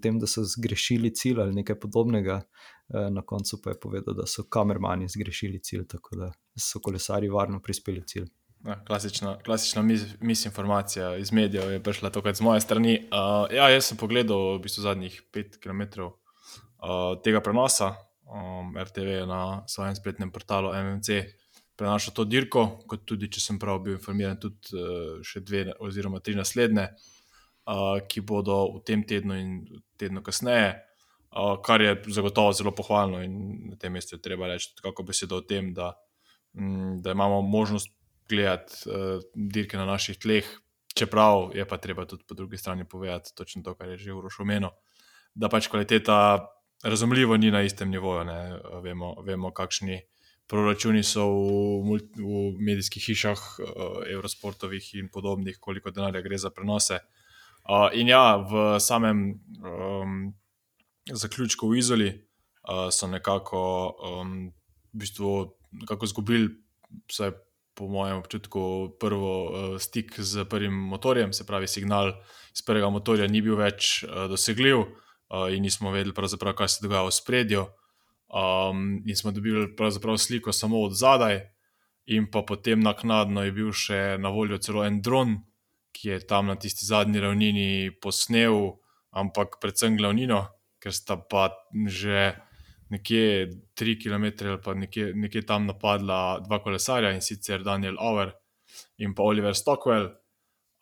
[0.00, 2.42] tem, da so zgrešili cilj ali nekaj podobnega.
[2.90, 7.28] Uh, na koncu pa je povedal, da so kamermani zgrešili cilj, tako da so kolesari
[7.28, 8.28] varno prispeli v cilj.
[8.66, 9.82] Ja, klasična klasična
[10.20, 12.98] misinformacija mis iz medijev je prišla tukaj z moje strani.
[12.98, 17.94] Uh, ja, jaz sem pogledal v bistvu zadnjih pet km uh, tega prenosa.
[18.30, 21.24] Um, RTV na svojem spletnem portalu MMC
[21.76, 26.20] prenašal to dirko, kot tudi, če sem prav bil informiran, tudi uh, še dve oziroma
[26.20, 27.19] tri naslednje, uh,
[28.08, 29.50] ki bodo v tem tednu in
[29.98, 30.78] tednu kasneje.
[31.30, 35.38] Uh, kar je zagotovo zelo pohvalno, in na tem mestu je treba reči, kako besedo
[35.38, 35.92] o tem, da
[36.54, 37.90] Mm, da imamo možnost
[38.28, 40.44] gledati uh, dirke na naših tleh,
[40.94, 44.40] čeprav je pa treba tudi po drugi strani povedati točno to, kar je že Uroš
[44.40, 44.70] omenil,
[45.34, 46.46] da pač kvaliteta
[46.82, 48.24] razumljivo ni na istem nivoju.
[48.82, 50.00] Vemo, vemo, kakšni
[50.46, 51.26] proračuni so
[51.86, 53.66] v, v medijskih hišah, uh,
[54.10, 56.98] Eurosportovih in podobnih, koliko denarja gre za prenose.
[57.70, 60.32] Uh, in ja, v samem um,
[61.06, 63.60] zaključku v Izoli uh, so nekako
[63.94, 64.50] um,
[64.90, 66.48] v bistvu nekako izgubili,
[67.06, 67.30] vsaj
[67.74, 72.10] po mojem občutku, prvo uh, stik z prvim motorjem, se pravi, signal
[72.50, 76.14] iz prvega motorja ni bil več uh, dosegljiv uh, in nismo vedeli,
[76.56, 77.68] kaj se dogaja v spredju.
[78.30, 79.68] Um, in smo dobili
[80.18, 81.40] sliko samo od zadaj,
[82.06, 85.38] in pa potem naknadno je bil še na voljo celo en dron,
[85.92, 88.78] ki je tam na tisti zadnji ravnini posnel,
[89.10, 90.46] ampak predvsem glavnino,
[90.80, 91.50] ker sta pa
[91.86, 92.34] že
[92.90, 98.32] nekje 3 km ali pa nekje, nekje tam napadla dva kolesarja in sicer Daniel Over
[98.98, 100.10] in pa Oliver Stockwell,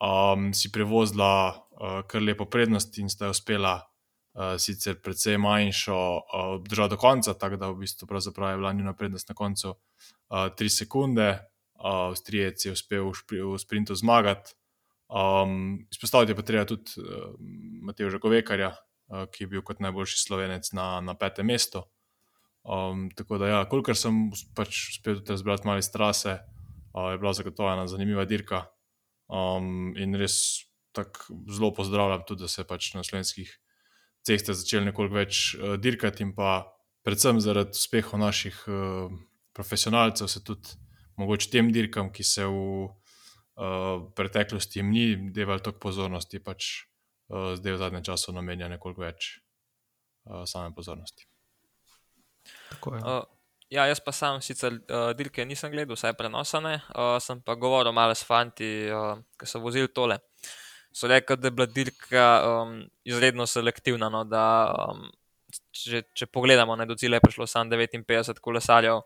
[0.01, 6.23] um, si prevozila uh, kar lepo prednost in sta uspela uh, sicer precej manjšo uh,
[6.57, 9.75] obdržati do konca, tako da v bistvu je bila njena prednost na koncu
[10.29, 11.29] 3 uh, sekunde.
[11.29, 11.45] Uh,
[11.79, 14.51] Avstrijec je uspel v, špri, v sprintu zmagati.
[15.09, 17.33] Um, izpostaviti pa treba tudi uh,
[17.81, 21.81] Mateja Žakovekarja, uh, ki je bil kot najboljši slovenec na, na petem mestu.
[22.61, 26.37] Um, tako da, ja, kolikor sem pač uspel tudi razbrati malo iz trase,
[26.93, 28.67] uh, je bila zagotovo ena zanimiva dirka.
[29.29, 33.49] Um, in res tako zelo pozdravljam tudi, da se pač na slovenskih
[34.25, 36.67] cestah začeli nekoliko več uh, dirkati in pa
[37.05, 39.09] predvsem zaradi uspehov naših uh,
[39.57, 40.77] profesionalcev se tudi
[41.17, 42.89] mogoče tem dirkam, ki se v
[43.59, 46.69] uh, preteklosti jim ni devali toliko pozornosti, pač
[47.29, 49.35] uh, zdaj v zadnjem času namenja nekoliko več
[50.25, 51.27] uh, same pozornosti.
[52.83, 53.27] Uh,
[53.69, 57.93] Ja, jaz pa sam sicer uh, dirke nisem gledal, vsaj prenosane, uh, sem pa govoril
[57.93, 60.17] malo s fanti, uh, ki so vozili tole.
[60.89, 64.09] So rekli, da je bila dirka um, izredno selektivna.
[64.09, 65.05] No, da, um,
[65.69, 69.03] če, če pogledamo, ne, do cilja je prišlo samo 59 kolesarjev,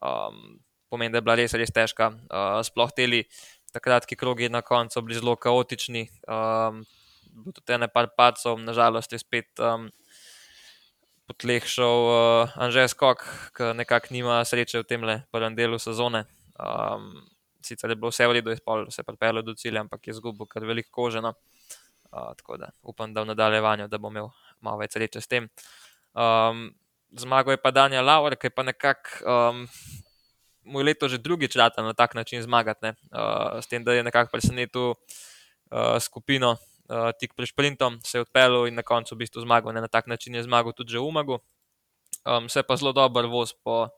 [0.00, 0.40] um,
[0.88, 2.08] pomeni, da je bila res, res težka.
[2.32, 3.20] Uh, sploh teli
[3.72, 6.82] takratki krogi na koncu bili zelo kaotični, um,
[7.54, 9.50] tudi ene par pacov, nažalost je spet.
[9.58, 9.90] Um,
[11.30, 13.20] po tleh šel uh, Anžej Skok,
[13.54, 16.24] ki nekako nima sreče v tem prvem delu sezone.
[16.58, 17.12] Um,
[17.62, 18.56] sicer je bilo vse v redu,
[18.90, 21.30] se je pripeljal do cilja, ampak je izgubil kar veliko kožena.
[22.10, 25.46] Uh, tako da upam, da v nadaljevanju da bo imel malo več sreče s tem.
[26.18, 26.72] Um,
[27.14, 29.62] zmagal je pa Daniel Lauer, ki je pa nekako um,
[30.64, 32.92] moj leto že drugič rata na tak način zmagati.
[33.10, 38.22] Uh, s tem, da je nekako presenetil uh, skupino uh, tik pred sprintom, se je
[38.22, 39.72] odpeljal in na koncu v bistvu zmagal.
[39.72, 39.80] Ne?
[39.80, 41.40] Na tak način je zmagal tudi že v Umagu.
[42.24, 43.88] Um, se pa zelo dobro voz, po,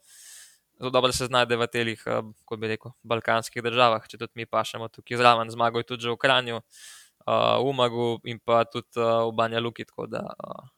[0.79, 4.47] zelo dobro se znajde v teh, uh, kot bi rekel, balkanskih državah, če tudi mi
[4.47, 5.51] pašemo tukaj zraven.
[5.51, 9.59] Zmagal je tudi že v Kranju, uh, v Umagu in pa tudi uh, v Banja
[9.59, 10.71] Luki, tako da uh,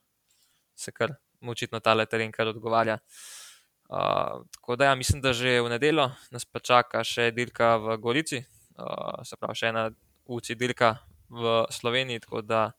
[0.74, 2.96] se kar očitno ta teren kar odgovarja.
[2.96, 3.43] Uh,
[3.88, 8.40] tako da ja, mislim, da že v nedeljo nas pa čaka še dirka v Gorici,
[8.78, 9.90] uh, se pravi še ena
[10.24, 10.96] UCI dirka
[11.28, 12.72] v Sloveniji, tako da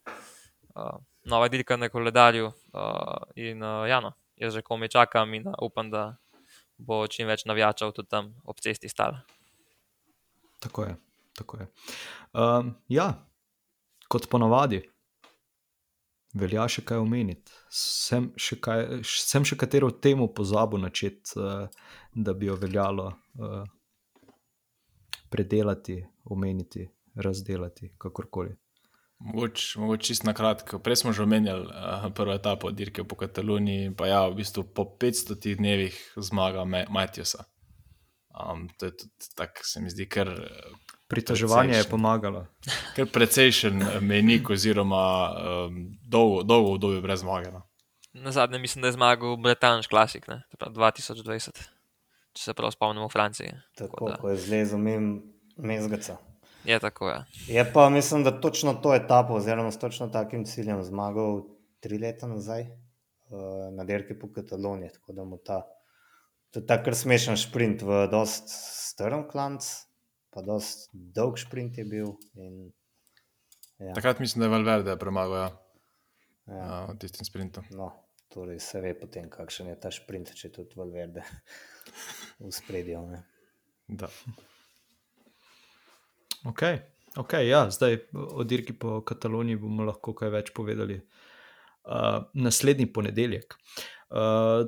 [0.76, 2.52] uh, nova dirka na koledarju.
[2.74, 6.18] Uh, in uh, ja, no, jaz že komaj čakam in uh, upam, da
[6.78, 9.22] bo čim več navijačev tudi tam ob cesti stal.
[10.60, 10.96] Tako je.
[11.36, 11.68] Tako je.
[12.34, 13.10] Um, ja,
[14.08, 14.82] kot ponavadi,
[16.36, 17.54] velja še kaj omeniti.
[17.72, 21.66] Sem še, kaj, sem še katero temo pozabil načeti, uh,
[22.16, 23.64] da bi jo veljalo uh,
[25.32, 28.54] predelati, omeniti razdeliti, kakorkoli.
[29.26, 30.82] Mogoče mogoč čisto na kratko.
[30.84, 34.90] Prej smo že omenjali uh, prvo etapo dirke po Kataloniji, pa ja, v bistvu po
[35.02, 37.48] 500 dnevih zmaga Matjusa.
[38.36, 40.34] Um, to je tudi tako, se mi zdi, ker.
[41.08, 42.46] Pritoževanje je pomagalo.
[42.96, 47.52] Ker precejšen menik, oziroma um, dolgo, dolgo obdobje brez zmage.
[47.54, 47.62] No.
[48.14, 50.42] Na zadnje mislim, da je zmagal Bretanš klasik, ne?
[50.60, 51.62] 2020,
[52.34, 53.52] če se prav spomnimo v Franciji.
[53.76, 54.18] Tako, tako da.
[54.22, 54.80] ko je zlezel
[55.58, 56.18] mezgaca.
[56.66, 57.10] Je tako.
[57.10, 57.26] Ja.
[57.48, 61.44] Je pa mislim, da točno to etapo, oziroma s točno takim ciljem zmagal
[61.80, 64.90] tri leta nazaj uh, na dirki po Kataloniji.
[64.94, 65.62] Tako da mu ta,
[66.52, 69.62] to je tako smešen sprint v dost strm klanc,
[70.36, 72.12] pa dost dolg sprint je bil.
[72.36, 72.66] In,
[73.80, 73.94] ja.
[73.96, 75.52] Takrat mislim, da je Valverde premagal ja.
[76.52, 76.66] ja.
[76.90, 77.64] uh, tistim sprintom.
[77.72, 77.94] No.
[78.36, 81.24] Torej, se ve potem, kakšen je ta sprint, če tudi Valverde
[82.44, 83.04] v spredju.
[86.50, 86.64] Ok,
[87.22, 90.98] okay ja, zdaj o dirki po Kataloniji bomo lahko kaj več povedali.
[91.86, 93.56] Uh, naslednji ponedeljek.
[94.10, 94.66] Uh,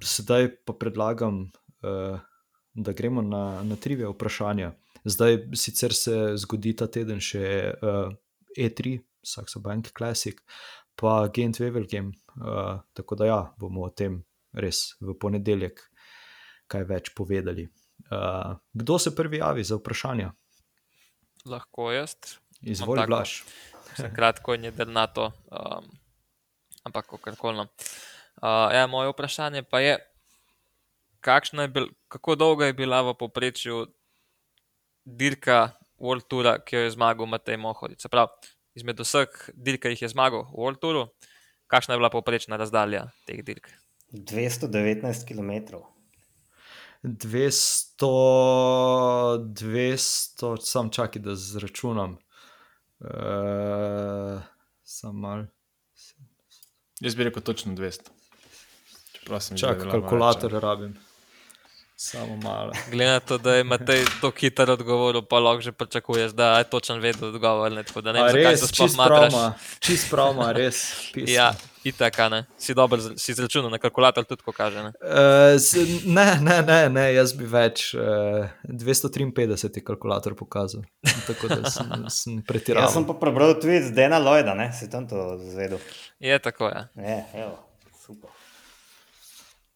[0.00, 1.44] zdaj pa predlagam,
[1.84, 2.16] uh,
[2.74, 4.72] da gremo na, na trive vprašanja.
[5.04, 8.12] Zdaj sicer se zgodi ta teden še uh,
[8.58, 10.40] E3, Saxo Bank Classic,
[10.96, 12.12] pa Gent Wevel Game.
[12.36, 14.20] Uh, tako da ja, bomo o tem
[14.52, 15.80] res v ponedeljek
[16.70, 17.66] kaj več povedali.
[18.10, 20.30] Uh, kdo se prvi javi za vprašanje?
[21.48, 22.14] Lahko jaz.
[22.60, 23.40] Izvolite, Blaž.
[24.16, 25.88] Kratko je delnato, um,
[26.84, 27.56] ampak kako koli.
[27.56, 27.68] No.
[28.40, 29.96] Uh, ja, moje vprašanje pa je,
[31.26, 33.86] je bil, kako dolgo je bila v povprečju
[35.04, 38.06] dirka World Tour, ki jo je zmagal Matej Mohodic?
[38.10, 38.28] Prav,
[38.74, 41.08] izmed vseh dirk, ki jih je zmagal v World Touru,
[41.68, 43.68] kakšna je bila povprečna razdalja teh dirk?
[44.12, 45.78] 219 km.
[47.02, 48.06] 200,
[49.56, 52.18] 200, sam čakaj, da zračunam.
[53.00, 54.40] Uh,
[54.84, 55.46] sam mal.
[57.00, 58.10] Jaz bi rekel točno 200.
[59.56, 60.98] Čakaj, kalkulator rabim.
[62.02, 62.72] Samo malo.
[62.90, 66.64] Glede na to, da je Matej to hitro odgovoril, pa lahko že pričakuješ, da je
[66.64, 67.72] točen vedel odgovor.
[67.72, 70.80] Ne, da ne vem, res, čist pravma, čist pravma, res.
[71.12, 71.34] Pismo.
[71.34, 71.52] Ja,
[71.84, 72.46] itaka, ne.
[72.56, 74.80] Si dober, si izračunal na kalkulator tudi, ko kaže.
[74.80, 74.94] Ne?
[74.96, 75.60] Uh,
[76.08, 77.90] ne, ne, ne, ne, jaz bi več.
[77.92, 80.88] Uh, eh, 253 je kalkulator pokazal.
[81.28, 82.88] Tako da sem, sem pretiral.
[82.88, 85.84] Jaz sem pa prebral tweet z Dana Lloyda, ne, si tam to zvedel.
[86.16, 86.88] Je tako, ja.
[86.96, 87.58] Je, evo,
[88.06, 88.39] super.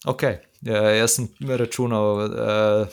[0.04, 0.22] Ok,
[0.60, 2.88] ja, jaz sem računal uh,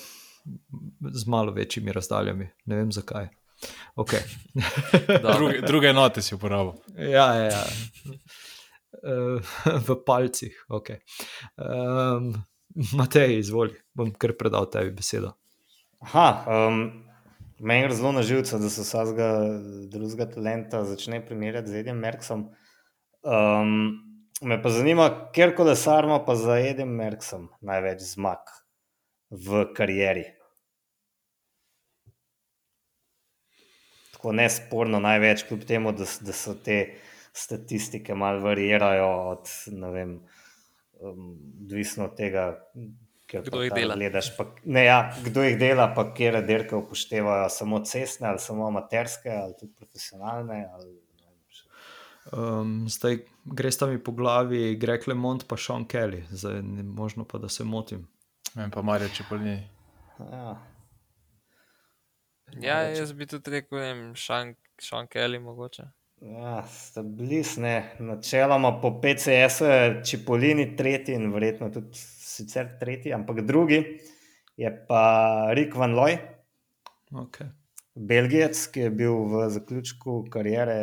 [1.12, 3.28] z malo večjimi razdaljami, ne vem zakaj.
[3.96, 4.20] Okay.
[5.38, 6.74] druge, druge note si uporabil.
[6.98, 7.64] Ja, ja, ja.
[9.02, 9.42] Uh,
[9.88, 10.66] v palcih.
[10.70, 11.02] Okay.
[11.58, 12.34] Um,
[12.96, 15.34] Matej, izvoli, bom kar predal tebi besedo.
[16.02, 16.86] Aha, um,
[17.60, 19.28] meni je zelo na živce, da se vsega
[19.92, 22.48] drugega talenta začne primerjati z Edem Merksom.
[23.22, 24.11] Um,
[24.42, 28.50] Me pa zanima, ker kolesar ima pa za Edem Merksom največ zmag
[29.30, 30.24] v karieri.
[34.16, 36.80] Tako nesporno največ, kljub temu, da, da so te
[37.34, 39.52] statistike malo varirajo od,
[39.94, 40.18] vem,
[41.00, 41.30] um,
[41.66, 42.48] odvisno od tega,
[43.32, 43.96] Kdo jih dela.
[43.96, 48.66] Gledaš, pa, ne, ja, kdo jih dela, pa kje derke upoštevajo, samo cestne ali samo
[48.68, 50.66] amaterske ali tudi profesionalne.
[50.74, 51.70] Ali, ne vem, še-
[52.36, 57.38] Um, zdaj greš tam po glavi, Greg Lemont pa Sean Kelly, zdaj ne možno pa,
[57.38, 58.08] da se motim.
[58.56, 59.70] Vem pa Marijo Čepolini.
[60.20, 60.58] ja.
[62.62, 65.84] Ja, jaz bi tudi rekel, ne vem, Sean, Sean Kelly mogoče.
[66.22, 67.96] Ja, sta blisne.
[68.00, 73.80] Načeloma po PCS-u je Čipolini tretji in verjetno tudi sicer tretji, ampak drugi
[74.58, 75.02] je pa
[75.56, 76.18] Rick Van Looy,
[77.12, 77.48] Okay.
[77.96, 80.76] Belgijec, ki je bil v zaključku kariere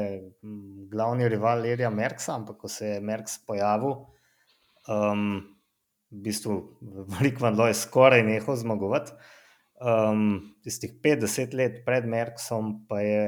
[0.45, 3.95] m, glavni rival Lerija Merksa, ampak ko se je Merks pojavil,
[4.93, 5.41] um,
[6.13, 6.57] v bistvu
[7.23, 9.17] Rick Van Looy skoraj nehal zmagovati.
[9.79, 13.23] Um, tistih 50 let pred Merksom pa je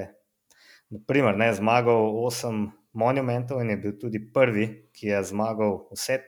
[0.91, 6.19] naprimer, ne, zmagal 8 monumentov in je bil tudi prvi, ki je zmagal vse,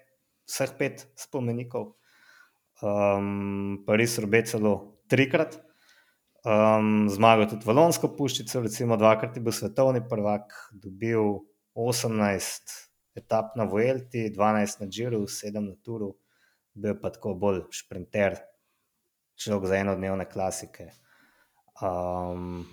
[0.48, 1.98] vseh pet spomenikov.
[2.80, 5.58] Um, Pariz robe celo trikrat.
[6.42, 11.36] Um, zmagal tudi Valonsko puščico, recimo dvakrat je bil svetovni prvak, dobil
[11.78, 12.72] 18
[13.14, 16.10] etap na Vuelti, 12 na Džiru, 7 na Turu,
[16.74, 18.40] bil pa tako bolj šprinter,
[19.38, 20.90] človek za enodnevne klasike.
[21.78, 22.64] Um,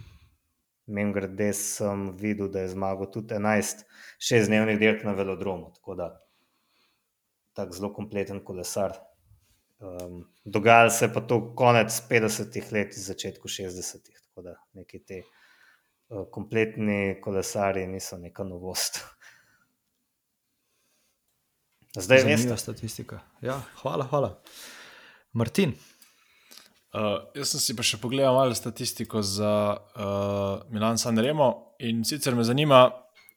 [0.90, 3.84] Mem grede sem videl, da je zmagal tudi 11
[4.26, 6.08] šestdnevnih dirk na velodromu, tako da
[7.54, 8.98] tako zelo kompleten kolesar.
[9.80, 15.22] Um, dogajalo se je pa to konec 50-ih let, začetku 60-ih, tako da neki te
[15.24, 19.00] uh, kompletni kolesari niso neka novost.
[21.96, 23.22] Zdaj Zanimiva veste, statistika.
[23.42, 24.36] Ja, hvala, hvala.
[25.34, 25.74] Martin,
[26.90, 32.02] Uh, jaz sem si pa še pogledal malo statistiko za uh, Milan San Remo in
[32.02, 32.88] sicer me zanima,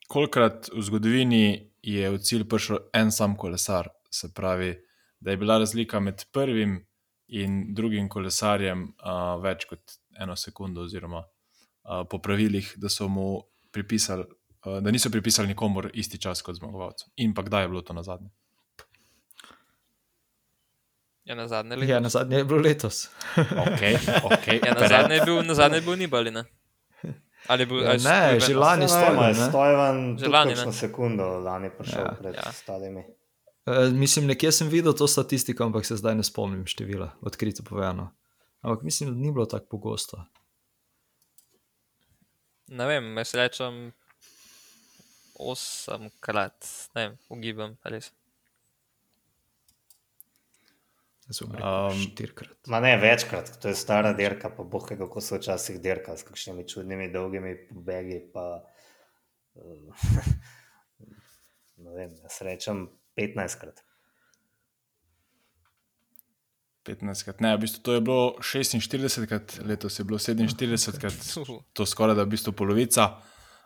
[0.09, 1.43] kolikrat v zgodovini
[1.85, 3.91] je v cilj prišel en sam kolesar.
[4.09, 4.71] Se pravi,
[5.23, 6.81] da je bila razlika med prvim
[7.29, 13.27] in drugim kolesarjem uh, več kot eno sekundo, oziroma uh, po pravilih, da so mu
[13.73, 14.25] pripisali,
[14.67, 17.11] uh, da niso pripisali nikomor isti čas kot zmagovalcu.
[17.17, 18.29] In pa kdaj je bilo to na zadnje?
[21.25, 22.01] Ja, na zadnje ja, leto.
[22.01, 23.09] na zadnje je bilo letos.
[23.67, 23.95] Okay,
[24.27, 26.45] okay, Ja, na zadnje je bil, na zadnje je bil Nibali, ne?
[27.47, 29.49] Ali je bil, Ja, ali ne, že lani je ne?
[29.49, 30.73] Stojvan Že tudi lani, kakšno ne?
[30.73, 32.15] sekundo lani prišel Ja.
[32.19, 32.43] pred Ja.
[32.47, 32.53] ja.
[33.67, 38.11] Uh, mislim, nekje sem videl to statistiko, ampak se zdaj ne spomnim števila, odkrito povedano.
[38.61, 40.25] Ampak mislim, da ni bilo tako pogosto.
[42.67, 43.93] Ne vem, jaz rečem
[45.39, 48.11] osemkrat, ne vem, ugibam, res.
[51.31, 52.57] Um, štirikrat.
[52.67, 56.27] Ma ne večkrat, to je stara dirka, pa boh, ve, kako so včasih dirka s
[56.27, 58.19] kakšnimi čudnimi dolgimi pobegi.
[58.35, 58.65] Pa,
[59.55, 60.09] uh,
[61.85, 63.83] ne vem, jaz rečem 15krat.
[66.83, 67.41] 15 krat.
[67.41, 68.83] Ne, v bistvu to je bilo 46
[69.25, 71.15] krat, letos je bilo 47 krat,
[71.77, 73.21] to skoraj da je v bistvu polovica.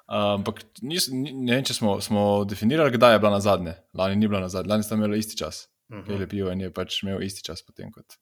[0.06, 3.72] Uh, Ampak nis, ni- ne vem, če smo, smo definirali, kdaj je bila na zadnje.
[3.92, 5.64] Lani ni bila na zadnje, lani sta imela isti čas.
[5.88, 6.04] Mhm.
[6.04, 8.18] Pele pivo in je pač imel isti čas potem kot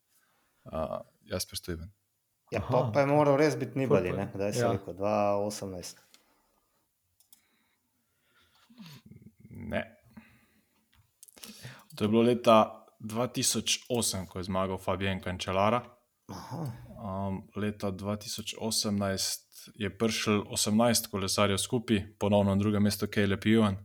[0.64, 1.91] uh, jaz prestojen.
[2.53, 2.68] Ja, Aha.
[2.70, 4.14] pa, pa je moral res biti Nibali, je.
[4.14, 4.29] ne?
[4.31, 4.66] kdaj se Ja.
[4.66, 4.72] ja.
[4.72, 5.97] rekel, 2018.
[9.51, 9.83] Ne.
[11.97, 15.82] To je bilo leta 2008, ko je zmagal Fabien Cancellara.
[16.28, 16.72] Aha.
[17.05, 23.76] Um, leta 2018 je prišel 18 kolesarjev skupaj, ponovno na drugem mestu Caleb Ewan.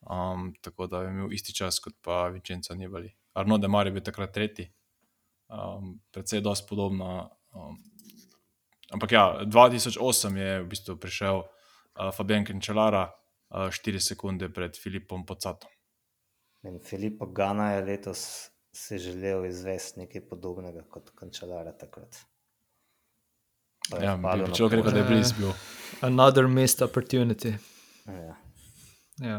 [0.00, 3.14] Um, tako da je imel isti čas kot pa Vincenzo Nibali.
[3.34, 4.72] Arno de Mari je bil takrat tretji,
[5.48, 7.30] um, predvsej dosti podobno.
[7.52, 7.76] Um,
[8.92, 13.10] ampak ja, 2008 je v bistvu prišel uh, Fabien Cancellara,
[13.50, 15.75] uh, 4 sekunde pred Filipom Pocatom.
[16.66, 22.16] In Filipo Gana je letos si želel izvesti nekaj podobnega kot kančelara takrat.
[24.02, 25.52] Ja, bi človek rekel, da je blizu bil.
[26.00, 27.54] Another missed opportunity.
[28.06, 28.36] Ja.
[29.22, 29.38] Ja.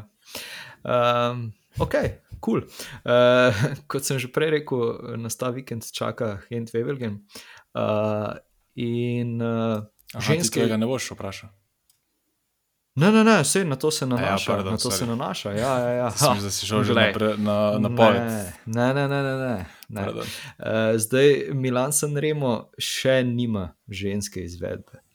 [0.84, 1.94] Um, ok,
[2.40, 2.64] cool.
[3.04, 3.52] Uh,
[3.92, 7.20] kot sem že prej rekel, nas ta vikend čaka Hent Wevelgen.
[7.76, 8.40] Uh,
[8.80, 9.84] in uh,
[10.16, 10.64] Aha, ženske.
[10.64, 11.52] tega ne boš vprašal.
[12.98, 14.54] Ne, ne, ne, vse na to se nanaša.
[14.54, 15.10] pardon, na to se sorry.
[15.10, 15.52] nanaša.
[15.52, 16.12] Ja, ja, ja.
[16.12, 17.14] Sem že si šel že glej.
[17.38, 18.22] na, na, na poved.
[18.66, 19.36] Ne, ne, ne, ne.
[19.38, 20.04] ne, ne.
[20.04, 20.26] Pardon.
[20.26, 25.06] Uh, zdaj Milan San Remo še nima ženske izvedbe.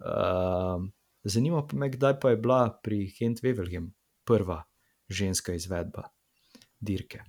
[0.00, 0.80] Uh,
[1.24, 3.92] zanima pa me, kdaj pa je bila pri Hent Wevelgem
[4.24, 4.64] prva
[5.08, 6.08] ženska izvedba.
[6.80, 7.20] dirke.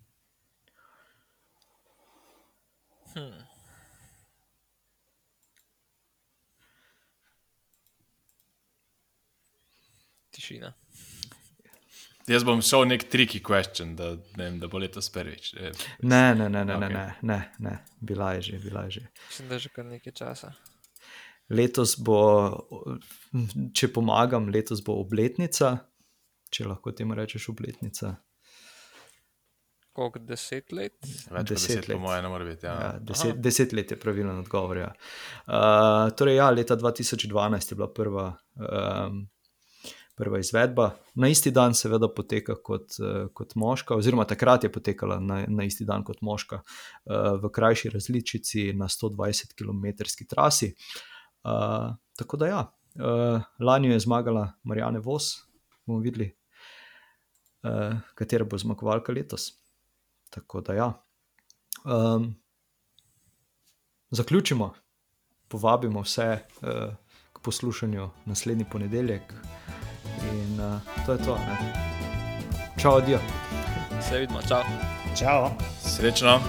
[3.13, 3.48] Hmm.
[10.39, 10.71] Tišina.
[12.29, 15.49] Jaz bom šel nek tricky question, da, ne vem, da bo letos prvič.
[15.57, 15.71] Eh,
[16.05, 16.85] Ne, ne, ne, ne, okay.
[16.85, 16.91] Ok.
[16.93, 19.03] ne, ne, ne, ne, bila je že, bila je že.
[19.27, 20.51] Mislim, da je že kar nekaj časa.
[21.49, 22.19] Letos bo,
[23.73, 25.71] če pomagam, letos bo obletnica,
[26.53, 28.13] če lahko temu rečeš obletnica.
[29.97, 30.93] Koliko deset let?
[31.01, 31.97] Več kot Deset deset, let.
[31.97, 32.67] po mojem, ne more biti.
[32.69, 32.75] Ja.
[32.85, 34.77] Ja, deset, deset let je pravilen odgovor.
[34.85, 34.91] Ja.
[35.49, 38.27] Uh, torej, ja, leta 2012 je bila prva,
[38.61, 39.23] um,
[40.19, 40.89] prva izvedba.
[41.15, 45.67] Na isti dan, seveda, poteka kot, uh, kot moška, oziroma takrat je potekala na, na
[45.67, 50.73] isti dan kot moška, uh, v krajši različici na 120 km trasi.
[51.47, 52.65] Uh, tako da, ja,
[53.59, 55.29] lani je zmagala Marijane Vos,
[55.87, 56.33] bomo videli,
[58.15, 59.53] katera bo zmagovalka letos.
[60.29, 60.89] Tako da, ja.
[61.85, 62.33] Um,
[64.11, 64.73] zaključimo,
[65.47, 66.95] povabimo vse uh,
[67.33, 69.78] k poslušanju naslednji ponedeljek, uh,
[71.05, 71.35] to je to.
[71.35, 71.73] Ne?
[72.77, 73.19] Čau, adijo.
[74.01, 74.63] Se vidimo, čau.
[75.15, 75.49] Čau!
[75.81, 76.39] Srečno.